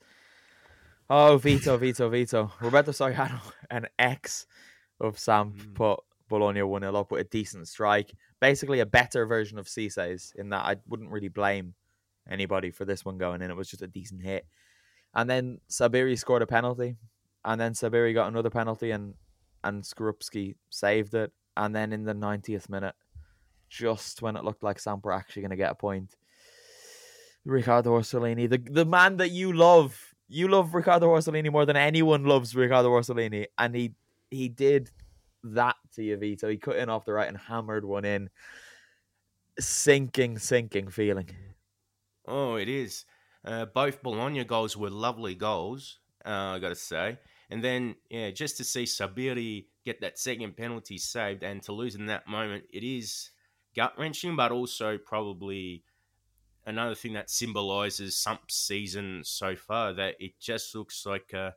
[1.11, 2.53] oh Vito, Vito, Vito.
[2.61, 3.41] Roberto Soriano,
[3.71, 4.47] an ex
[5.01, 5.75] of Samp, Mm.
[5.75, 8.13] put Bologna one 0 up with a decent strike.
[8.41, 11.75] Basically, a better version of Cisse's in that I wouldn't really blame
[12.29, 13.51] anybody for this one going in.
[13.51, 14.47] It was just a decent hit,
[15.15, 16.97] and then Sabiri scored a penalty.
[17.45, 19.15] and then Sabiri got another penalty, and
[19.63, 22.95] and Skorupski saved it, and then in the 90th minute,
[23.69, 26.17] just when it looked like Samp were actually going to get a point,
[27.45, 32.24] Riccardo Orsolini, the the man that you love, you love Riccardo Orsolini more than anyone
[32.24, 33.95] loves Riccardo Orsolini, and he
[34.31, 34.91] he did
[35.45, 36.49] that to you, Vito.
[36.49, 38.31] He cut in off the right and hammered one in.
[39.59, 41.31] Sinking, sinking feeling.
[42.27, 43.05] Oh, it is.
[43.45, 47.18] Uh, both Bologna goals were lovely goals, uh, I got to say.
[47.49, 51.95] And then, yeah, just to see Sabiri get that second penalty saved and to lose
[51.95, 53.31] in that moment, it is
[53.77, 55.85] gut wrenching, but also probably
[56.67, 61.55] another thing that symbolizes some season so far that it just looks like a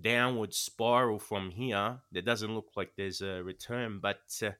[0.00, 2.00] downward spiral from here.
[2.10, 4.50] There doesn't look like there's a return, but uh,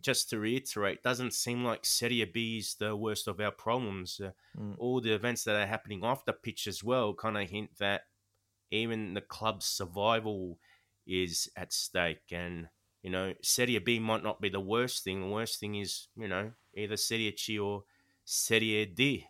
[0.00, 4.20] just to reiterate, doesn't seem like Serie B is the worst of our problems.
[4.20, 4.74] Uh, Mm.
[4.78, 8.02] All the events that are happening off the pitch as well kind of hint that
[8.70, 10.58] even the club's survival
[11.06, 12.32] is at stake.
[12.32, 12.68] And,
[13.02, 15.20] you know, Serie B might not be the worst thing.
[15.20, 17.84] The worst thing is, you know, either Serie C or
[18.30, 19.26] Serie D.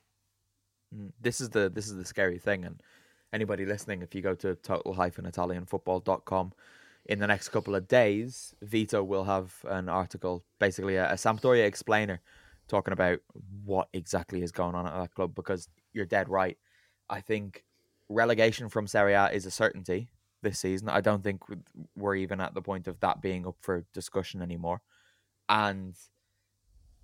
[0.93, 2.83] Mm, This is the this is the scary thing, and
[3.33, 6.53] anybody listening, if you go to total-italianfootball.com
[7.07, 11.65] in the next couple of days, Vito will have an article, basically a, a Sampdoria
[11.65, 12.21] explainer,
[12.67, 13.21] talking about
[13.65, 15.33] what exactly is going on at that club.
[15.35, 16.59] Because you're dead right.
[17.09, 17.65] I think
[18.09, 20.09] relegation from Serie A is a certainty
[20.43, 20.89] this season.
[20.89, 21.43] I don't think
[21.97, 24.81] we're even at the point of that being up for discussion anymore,
[25.49, 25.95] and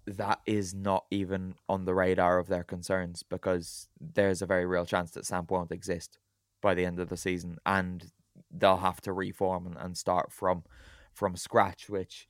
[0.06, 4.84] that is not even on the radar of their concerns because there's a very real
[4.84, 6.18] chance that Samp won't exist
[6.62, 8.10] by the end of the season and
[8.50, 10.64] they'll have to reform and, start from
[11.12, 12.26] from scratch, which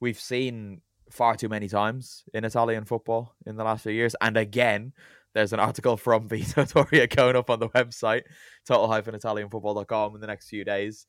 [0.00, 4.16] we've seen far too many times in Italian football in the last few years.
[4.20, 4.92] And again,
[5.34, 8.22] there's an article from Vito Doria going up on the website,
[8.66, 11.06] total-italianfootball.com in the next few days,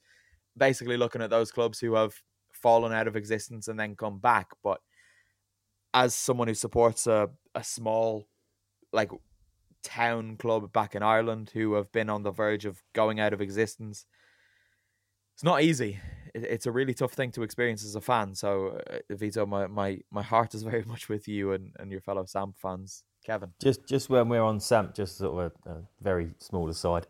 [0.56, 2.14] basically looking at those clubs who have
[2.52, 4.50] fallen out of existence and then come back.
[4.64, 4.80] But
[5.96, 8.28] as someone who supports a, a small
[8.92, 9.10] like
[9.82, 13.42] town club back in Ireland who have been on the verge of going out of
[13.42, 14.06] existence,
[15.34, 16.00] it's not easy.
[16.34, 18.36] It, it's a really tough thing to experience as a fan.
[18.36, 22.02] So, uh, Vito, my, my, my heart is very much with you and, and your
[22.02, 23.04] fellow Samp fans.
[23.26, 23.50] Kevin.
[23.60, 27.08] Just just when we're on Samp, just sort of a, a very small aside.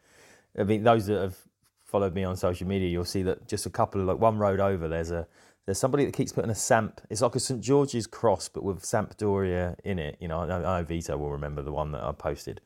[0.57, 1.35] I mean, those that have
[1.83, 4.61] followed me on social media, you'll see that just a couple of like one road
[4.61, 5.27] over, there's a
[5.65, 7.01] there's somebody that keeps putting a Samp.
[7.09, 10.17] It's like a St George's cross, but with Sampdoria in it.
[10.19, 12.61] You know, I know, Vito will remember the one that I posted.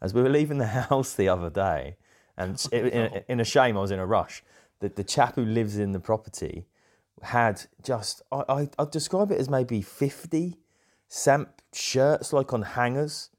[0.00, 1.96] As we were leaving the house the other day,
[2.36, 4.42] and in, in, in a shame, I was in a rush.
[4.78, 6.66] The, the chap who lives in the property
[7.22, 10.56] had just, I, I, I'd describe it as maybe 50
[11.08, 13.30] Samp shirts like on hangers.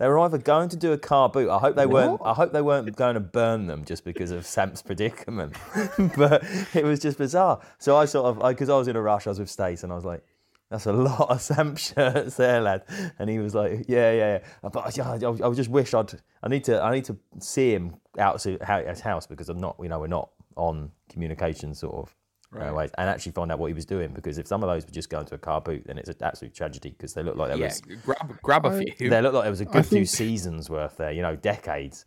[0.00, 1.50] They were either going to do a car boot.
[1.50, 2.22] I hope they weren't.
[2.24, 5.54] I hope they weren't going to burn them just because of Samp's predicament.
[6.16, 6.42] but
[6.72, 7.60] it was just bizarre.
[7.76, 9.92] So I sort of, because I, was in a rush, I was with Stace, and
[9.92, 10.24] I was like,
[10.70, 12.84] "That's a lot of Samp shirts there, lad."
[13.18, 14.70] And he was like, "Yeah, yeah." yeah.
[14.70, 16.14] But I, I, I just wish I'd.
[16.42, 16.82] I need to.
[16.82, 19.76] I need to see him out to his house because I'm not.
[19.82, 22.16] You know, we're not on communication sort of
[22.50, 22.74] right.
[22.74, 24.12] ways, and actually find out what he was doing.
[24.12, 26.16] Because if some of those were just going to a car boot, then it's an
[26.22, 29.10] absolute tragedy because they look like there yeah, was grab grab a few.
[29.10, 31.12] they look like there was a good few seasons worth there.
[31.12, 32.04] You know, decades.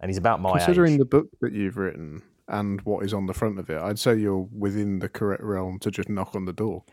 [0.00, 0.64] And he's about my age.
[0.64, 0.98] Considering age.
[0.98, 4.14] the book that you've written and what is on the front of it, I'd say
[4.16, 6.84] you're within the correct realm to just knock on the door.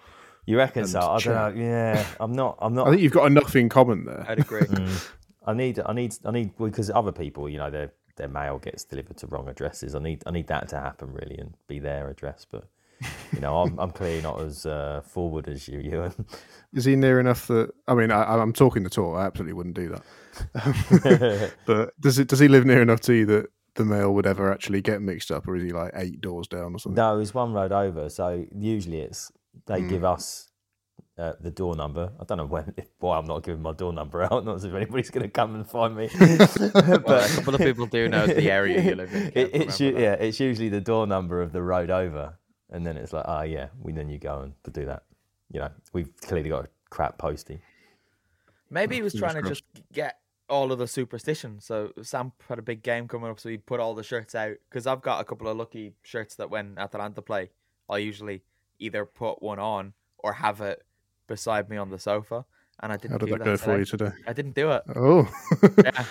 [0.45, 0.99] You reckon and so?
[0.99, 1.33] I chat.
[1.33, 1.63] don't know.
[1.63, 2.57] Yeah, I'm not.
[2.61, 2.87] I'm not.
[2.87, 4.25] I think you've got enough in common there.
[4.27, 4.61] I'd agree.
[4.73, 5.09] Mm.
[5.45, 5.81] I need.
[5.85, 6.15] I need.
[6.23, 9.93] I need because other people, you know, their their mail gets delivered to wrong addresses.
[9.93, 10.23] I need.
[10.25, 12.45] I need that to happen really and be their address.
[12.49, 12.65] But
[13.33, 16.25] you know, I'm, I'm clearly not as uh, forward as you, Euan.
[16.73, 17.71] Is he near enough that?
[17.87, 19.17] I mean, I, I'm talking the talk.
[19.17, 21.53] I absolutely wouldn't do that.
[21.65, 22.27] but does it?
[22.27, 25.31] Does he live near enough to you that the mail would ever actually get mixed
[25.31, 26.95] up, or is he like eight doors down or something?
[26.95, 28.09] no, it's one road over.
[28.09, 29.31] So usually it's
[29.67, 29.89] they Mm.
[29.89, 30.49] give us.
[31.15, 32.11] Uh, the door number.
[32.19, 34.43] I don't know when, why I'm not giving my door number out.
[34.45, 36.09] Not as if anybody's going to come and find me.
[36.17, 39.27] Well, a couple of people do know the area you live in.
[39.35, 42.39] It, it's u- yeah, it's usually the door number of the road over,
[42.73, 45.03] and then it's like, oh yeah, we then you go and do that.
[45.51, 47.61] You know, we've clearly got a crap postie.
[48.69, 49.63] Maybe he was Fingers trying to just
[49.93, 50.19] get
[50.49, 51.59] all of the superstition.
[51.61, 54.55] So Samp had a big game coming up, so he put all the shirts out.
[54.69, 57.51] Because I've got a couple of lucky shirts that when Atalanta play,
[57.89, 58.41] I usually
[58.79, 60.83] either put one on or have it
[61.27, 62.45] beside me on the sofa.
[62.81, 63.63] And I didn't How did do that that go today.
[63.65, 64.11] for you today?
[64.27, 64.83] I didn't do it.
[64.95, 65.31] Oh,
[65.83, 66.05] Yeah.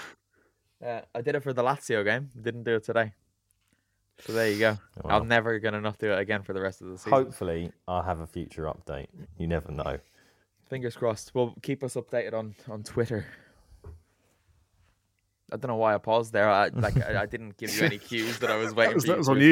[0.81, 2.31] yeah, I did it for the Lazio game.
[2.41, 3.13] Didn't do it today.
[4.27, 4.79] So there you go.
[5.03, 5.19] Wow.
[5.19, 7.13] I'm never gonna not do it again for the rest of the season.
[7.13, 9.09] Hopefully, I'll have a future update.
[9.37, 9.99] You never know.
[10.69, 11.35] Fingers crossed.
[11.35, 13.27] Well, keep us updated on on Twitter.
[15.53, 16.49] I don't know why I paused there.
[16.49, 19.09] I like I, I didn't give you any cues that I was waiting was- for
[19.09, 19.49] you that was to on you,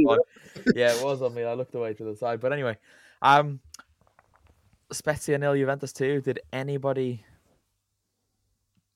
[0.55, 0.77] respond.
[0.77, 1.43] yeah, it was on me.
[1.45, 2.41] I looked away to the side.
[2.41, 2.79] But anyway,
[3.23, 3.61] um,
[4.93, 6.21] Spezia nil, Juventus two.
[6.21, 7.25] Did anybody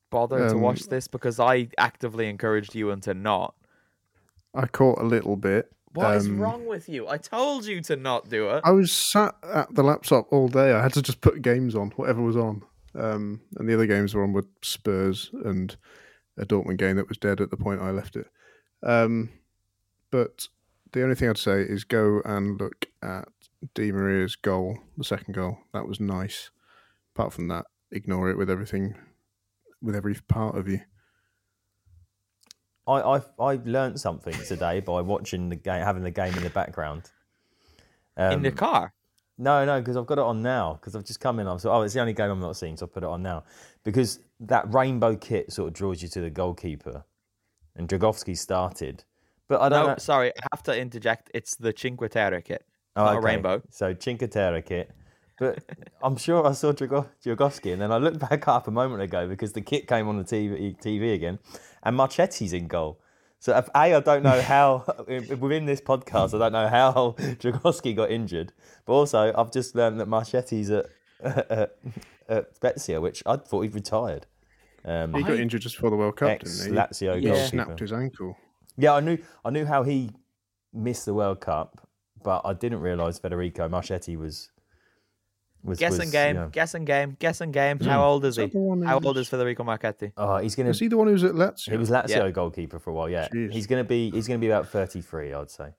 [0.09, 1.07] bother to Um, watch this?
[1.07, 3.53] Because I actively encouraged you and to not.
[4.55, 5.71] I caught a little bit.
[5.93, 7.07] What is Um, wrong with you?
[7.07, 8.61] I told you to not do it.
[8.65, 10.73] I was sat at the laptop all day.
[10.73, 12.63] I had to just put games on, whatever was on.
[12.93, 15.75] Um, and the other games were on with Spurs and
[16.37, 18.27] a Dortmund game that was dead at the point I left it.
[18.83, 19.29] Um,
[20.11, 20.47] but
[20.91, 23.27] the only thing I'd say is go and look at
[23.73, 25.59] Di Maria's goal, the second goal.
[25.73, 26.51] That was nice.
[27.15, 28.95] Apart from that, ignore it with everything,
[29.81, 30.81] with every part of you.
[32.87, 36.49] I I I learned something today by watching the game, having the game in the
[36.49, 37.11] background.
[38.17, 38.93] in the Um, car.
[39.37, 40.75] No, no, because I've got it on now.
[40.79, 41.47] Because I've just come in.
[41.47, 43.21] I'm so oh, it's the only game I'm not seeing, so I put it on
[43.21, 43.43] now.
[43.83, 47.03] Because that rainbow kit sort of draws you to the goalkeeper,
[47.75, 49.03] and Dragowski started,
[49.49, 49.97] but I don't No, know.
[49.97, 51.31] sorry, I have to interject.
[51.33, 52.65] It's the Cinque Terre kit.
[52.95, 53.19] Oh, okay.
[53.19, 53.61] rainbow.
[53.71, 54.89] So Cinque Terre kit,
[55.39, 55.63] but
[56.01, 59.27] I'm sure I saw Drago- Dragowski, and then I looked back up a moment ago
[59.27, 61.39] because the kit came on the TV, TV again,
[61.83, 62.99] and Marchetti's in goal.
[63.39, 67.95] So if, a, I don't know how within this podcast, I don't know how Dragowski
[67.95, 68.53] got injured,
[68.85, 70.85] but also I've just learned that Marchetti's at,
[71.23, 71.77] at,
[72.29, 74.25] at Spezia, which I thought he'd retired.
[74.83, 76.71] Um, He got injured just before the World Cup, didn't he?
[76.71, 77.45] Lazio He Yeah.
[77.45, 78.37] snapped his ankle.
[78.77, 80.11] Yeah, I knew I knew how he
[80.73, 81.87] missed the World Cup,
[82.23, 84.49] but I didn't realise Federico Marchetti was
[85.65, 86.49] was Guessing was, game, yeah.
[86.51, 87.79] guessing game, guessing game.
[87.79, 88.05] How mm.
[88.05, 88.41] old is Is he?
[88.43, 90.11] that the one How old is Federico Marchetti?
[90.15, 90.69] Oh, he's gonna.
[90.69, 91.71] Was he the one who was at Lazio?
[91.71, 92.31] He was Lazio Yeah.
[92.31, 93.09] goalkeeper for a while.
[93.09, 93.51] Yeah, Jeez.
[93.51, 94.11] he's gonna be.
[94.11, 95.73] He's gonna be about thirty-three, I'd say.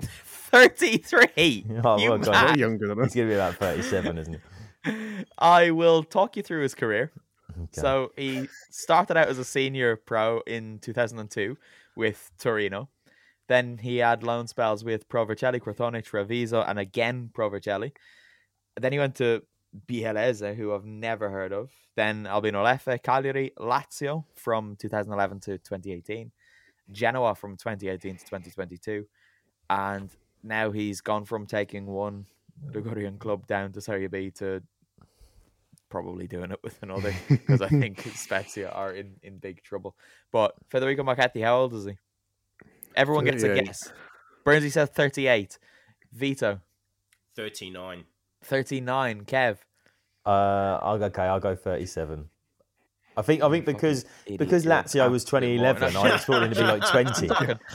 [0.50, 1.66] 33.
[1.84, 2.30] Oh, You well, God.
[2.30, 2.56] mad?
[2.58, 3.12] Younger than us.
[3.12, 4.40] He's gonna be about thirty-seven, isn't
[4.84, 5.24] he?
[5.38, 7.12] I will talk you through his career.
[7.50, 7.80] Okay.
[7.80, 11.56] So he started out as a senior pro in 2002
[11.96, 12.88] with Torino.
[13.48, 17.92] Then he had loan spells with Pro Vercelli, Crotone, Treviso, and again Pro Vercelli.
[18.80, 19.42] Then he went to
[19.86, 21.70] Biellese, who I've never heard of.
[21.94, 26.30] Then Albino Leffe, Cagliari, Lazio from 2011 to 2018,
[26.92, 29.06] Genoa from 2018 to 2022,
[29.68, 30.10] and
[30.42, 32.26] now he's gone from taking one
[32.72, 34.62] Ligurian club down to Serie B to
[35.88, 39.96] probably doing it with another because I think Spezia are in, in big trouble.
[40.30, 41.96] But Federico Marchetti, how old is he?
[42.94, 43.92] Everyone gets a guess.
[44.44, 45.58] Burnsy says 38.
[46.12, 46.60] Vito,
[47.36, 48.04] 39.
[48.42, 49.24] 39.
[49.24, 49.58] Kev.
[50.26, 51.02] Uh, I'll.
[51.04, 52.28] Okay, I'll go thirty-seven.
[53.16, 53.42] I think.
[53.42, 55.96] I think because idiot, because you're Lazio was 2011.
[55.96, 57.56] I was him to be like 20.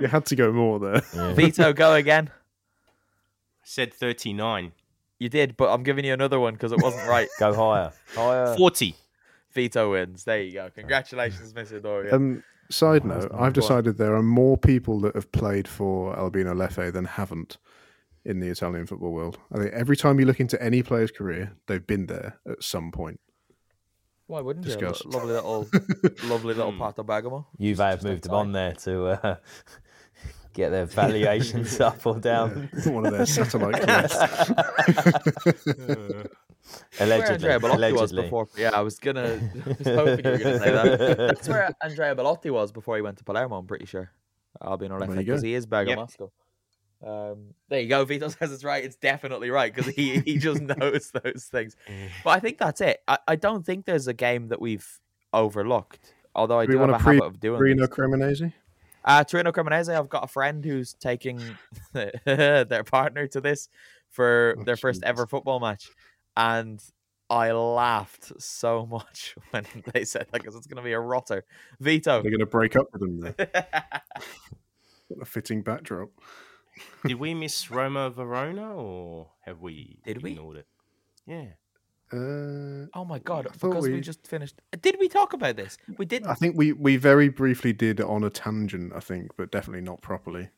[0.00, 1.02] You had to go more there.
[1.14, 1.34] Yeah.
[1.34, 2.30] Vito, go again.
[3.62, 4.72] Said 39.
[5.18, 7.28] You did, but I'm giving you another one because it wasn't right.
[7.38, 8.56] Go higher, higher.
[8.56, 8.94] 40.
[9.52, 10.24] Vito wins.
[10.24, 10.70] There you go.
[10.74, 11.82] Congratulations, Mr.
[11.82, 12.14] Doria.
[12.14, 16.90] Um, side note, I've decided there are more people that have played for Albino Leffe
[16.90, 17.58] than haven't
[18.24, 19.38] in the Italian football world.
[19.52, 22.90] I think every time you look into any player's career, they've been there at some
[22.92, 23.20] point.
[24.26, 24.72] Why wouldn't you?
[24.72, 25.04] discuss.
[25.04, 25.68] Lo- Lovely little,
[26.28, 26.82] lovely little Hmm.
[26.82, 27.46] Pato Bergamo.
[27.58, 29.36] Juve have moved him on there to uh,
[30.52, 32.68] get their valuations up or down.
[32.84, 34.14] One of their satellite clubs.
[37.00, 38.22] Allegedly, where Andrea Belotti was allegedly.
[38.22, 38.48] before.
[38.56, 39.22] Yeah, I was gonna.
[39.24, 41.16] I was hoping you were gonna say that.
[41.18, 43.56] That's where Andrea Belotti was before he went to Palermo.
[43.58, 44.12] I'm pretty sure.
[44.62, 45.20] Albino There Leffe you go.
[45.32, 46.30] because he is Bergamasco.
[47.06, 48.04] Um, there you go.
[48.04, 48.84] Vito says it's right.
[48.84, 51.76] It's definitely right because he he just knows those things.
[52.24, 53.00] But I think that's it.
[53.08, 54.86] I, I don't think there's a game that we've
[55.32, 56.12] overlooked.
[56.34, 57.86] Although I Do do have a want to pre- habit of doing Reno.
[57.86, 58.52] Cremonese?
[59.02, 61.40] Uh, Torino Cremonese, I've got a friend who's taking
[61.94, 63.68] their partner to this
[64.10, 65.88] for Oh, their first ever football match.
[66.36, 66.82] And
[67.30, 71.44] I laughed so much when they said that because it's going to be a rotter.
[71.80, 72.20] Vito.
[72.20, 73.52] They're going to break up with them there.
[75.08, 76.10] What a fitting backdrop.
[77.06, 80.32] Did we miss Roma Verona or have we Did we?
[80.32, 80.66] ignored it?
[81.26, 81.44] Yeah.
[82.12, 83.46] Uh, oh my God.
[83.46, 83.92] I thought Because we...
[83.94, 84.60] we- just finished.
[84.80, 85.78] Did we talk about this?
[85.96, 86.28] We didn't.
[86.28, 90.02] I think we, we very briefly did on a tangent, I think, but definitely not
[90.02, 90.48] properly.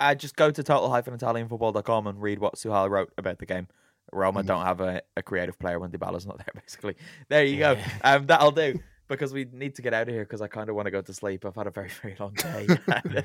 [0.00, 3.68] Uh, just go to total-italianfootball.com and read what Suhal wrote about the game.
[4.12, 4.46] Roma Mhm.
[4.46, 6.96] don't have a, a creative player when Dybala's not there, basically.
[7.28, 7.76] There you go.
[8.04, 8.78] Um, that'll do.
[9.08, 11.00] Because we need to get out of here because I kind of want to go
[11.00, 11.44] to sleep.
[11.44, 12.66] I've had a very, very long day.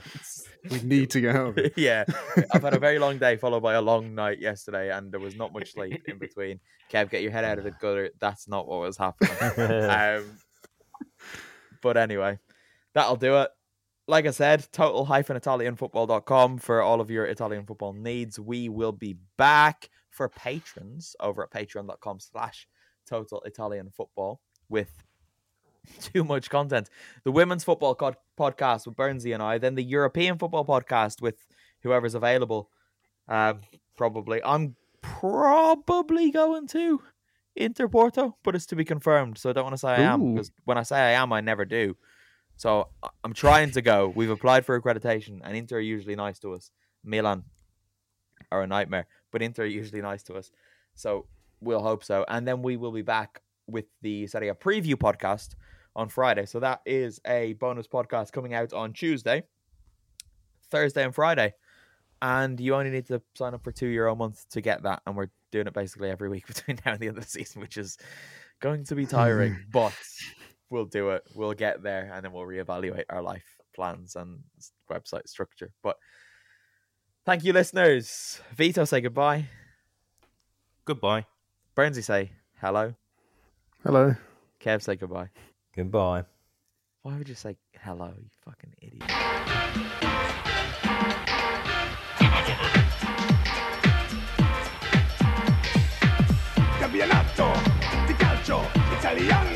[0.70, 1.74] We need to get it.
[1.76, 2.06] yeah,
[2.54, 5.36] I've had a very long day followed by a long night yesterday, and there was
[5.36, 6.60] not much sleep in between.
[6.92, 8.12] Kev, get your head out of the gutter.
[8.20, 9.90] That's not what was happening.
[9.90, 10.38] um,
[11.82, 12.38] but anyway,
[12.94, 13.50] that'll do it.
[14.08, 18.40] Like I said, total-italianfootball.com for all of your Italian football needs.
[18.40, 22.68] We will be back for patrons over at patreon.com slash
[23.10, 24.92] total Italian football with
[26.00, 26.90] too much content.
[27.24, 31.36] The women's football co- podcast with Burnsy and I, then the European football podcast with
[31.84, 32.70] whoever's available.
[33.28, 33.62] Um,
[33.98, 37.02] probably, I'm probably going to
[37.56, 39.38] Inter Porto, but it's to be confirmed.
[39.38, 40.34] So I don't want to say I am Ooh.
[40.34, 41.96] because when I say I am, I never do.
[42.56, 42.90] So
[43.24, 44.12] I'm trying to go.
[44.16, 46.72] We've applied for accreditation, and Inter are usually nice to us.
[47.04, 47.44] Milan
[48.52, 50.52] are a nightmare, but Inter are usually nice to us.
[50.94, 51.26] So
[51.60, 52.26] we'll hope so.
[52.28, 55.56] And then we will be back with the Serie A preview podcast
[55.96, 56.46] on Friday.
[56.46, 59.44] So that is a bonus podcast coming out on Tuesday,
[60.70, 61.54] Thursday, and Friday.
[62.22, 65.02] And you only need to sign up for two euro a month to get that.
[65.06, 67.62] And we're doing it basically every week between now and the end of the season,
[67.62, 67.98] which is
[68.60, 69.94] going to be tiring, but
[70.70, 71.24] we'll do it.
[71.36, 74.40] We'll get there and then we'll reevaluate our life plans and
[74.90, 75.72] website structure.
[75.82, 75.98] But
[77.26, 78.40] thank you, listeners.
[78.56, 79.46] Vito, say goodbye.
[80.86, 81.26] Goodbye.
[81.76, 82.94] Burnsy, say hello.
[83.84, 84.16] Hello.
[84.60, 85.30] Kev, say goodbye.
[85.76, 86.26] Goodbye.
[87.04, 90.12] Why would you say hello, you fucking idiot?
[96.80, 97.48] campionato
[98.06, 98.62] di calcio
[98.98, 99.51] italiano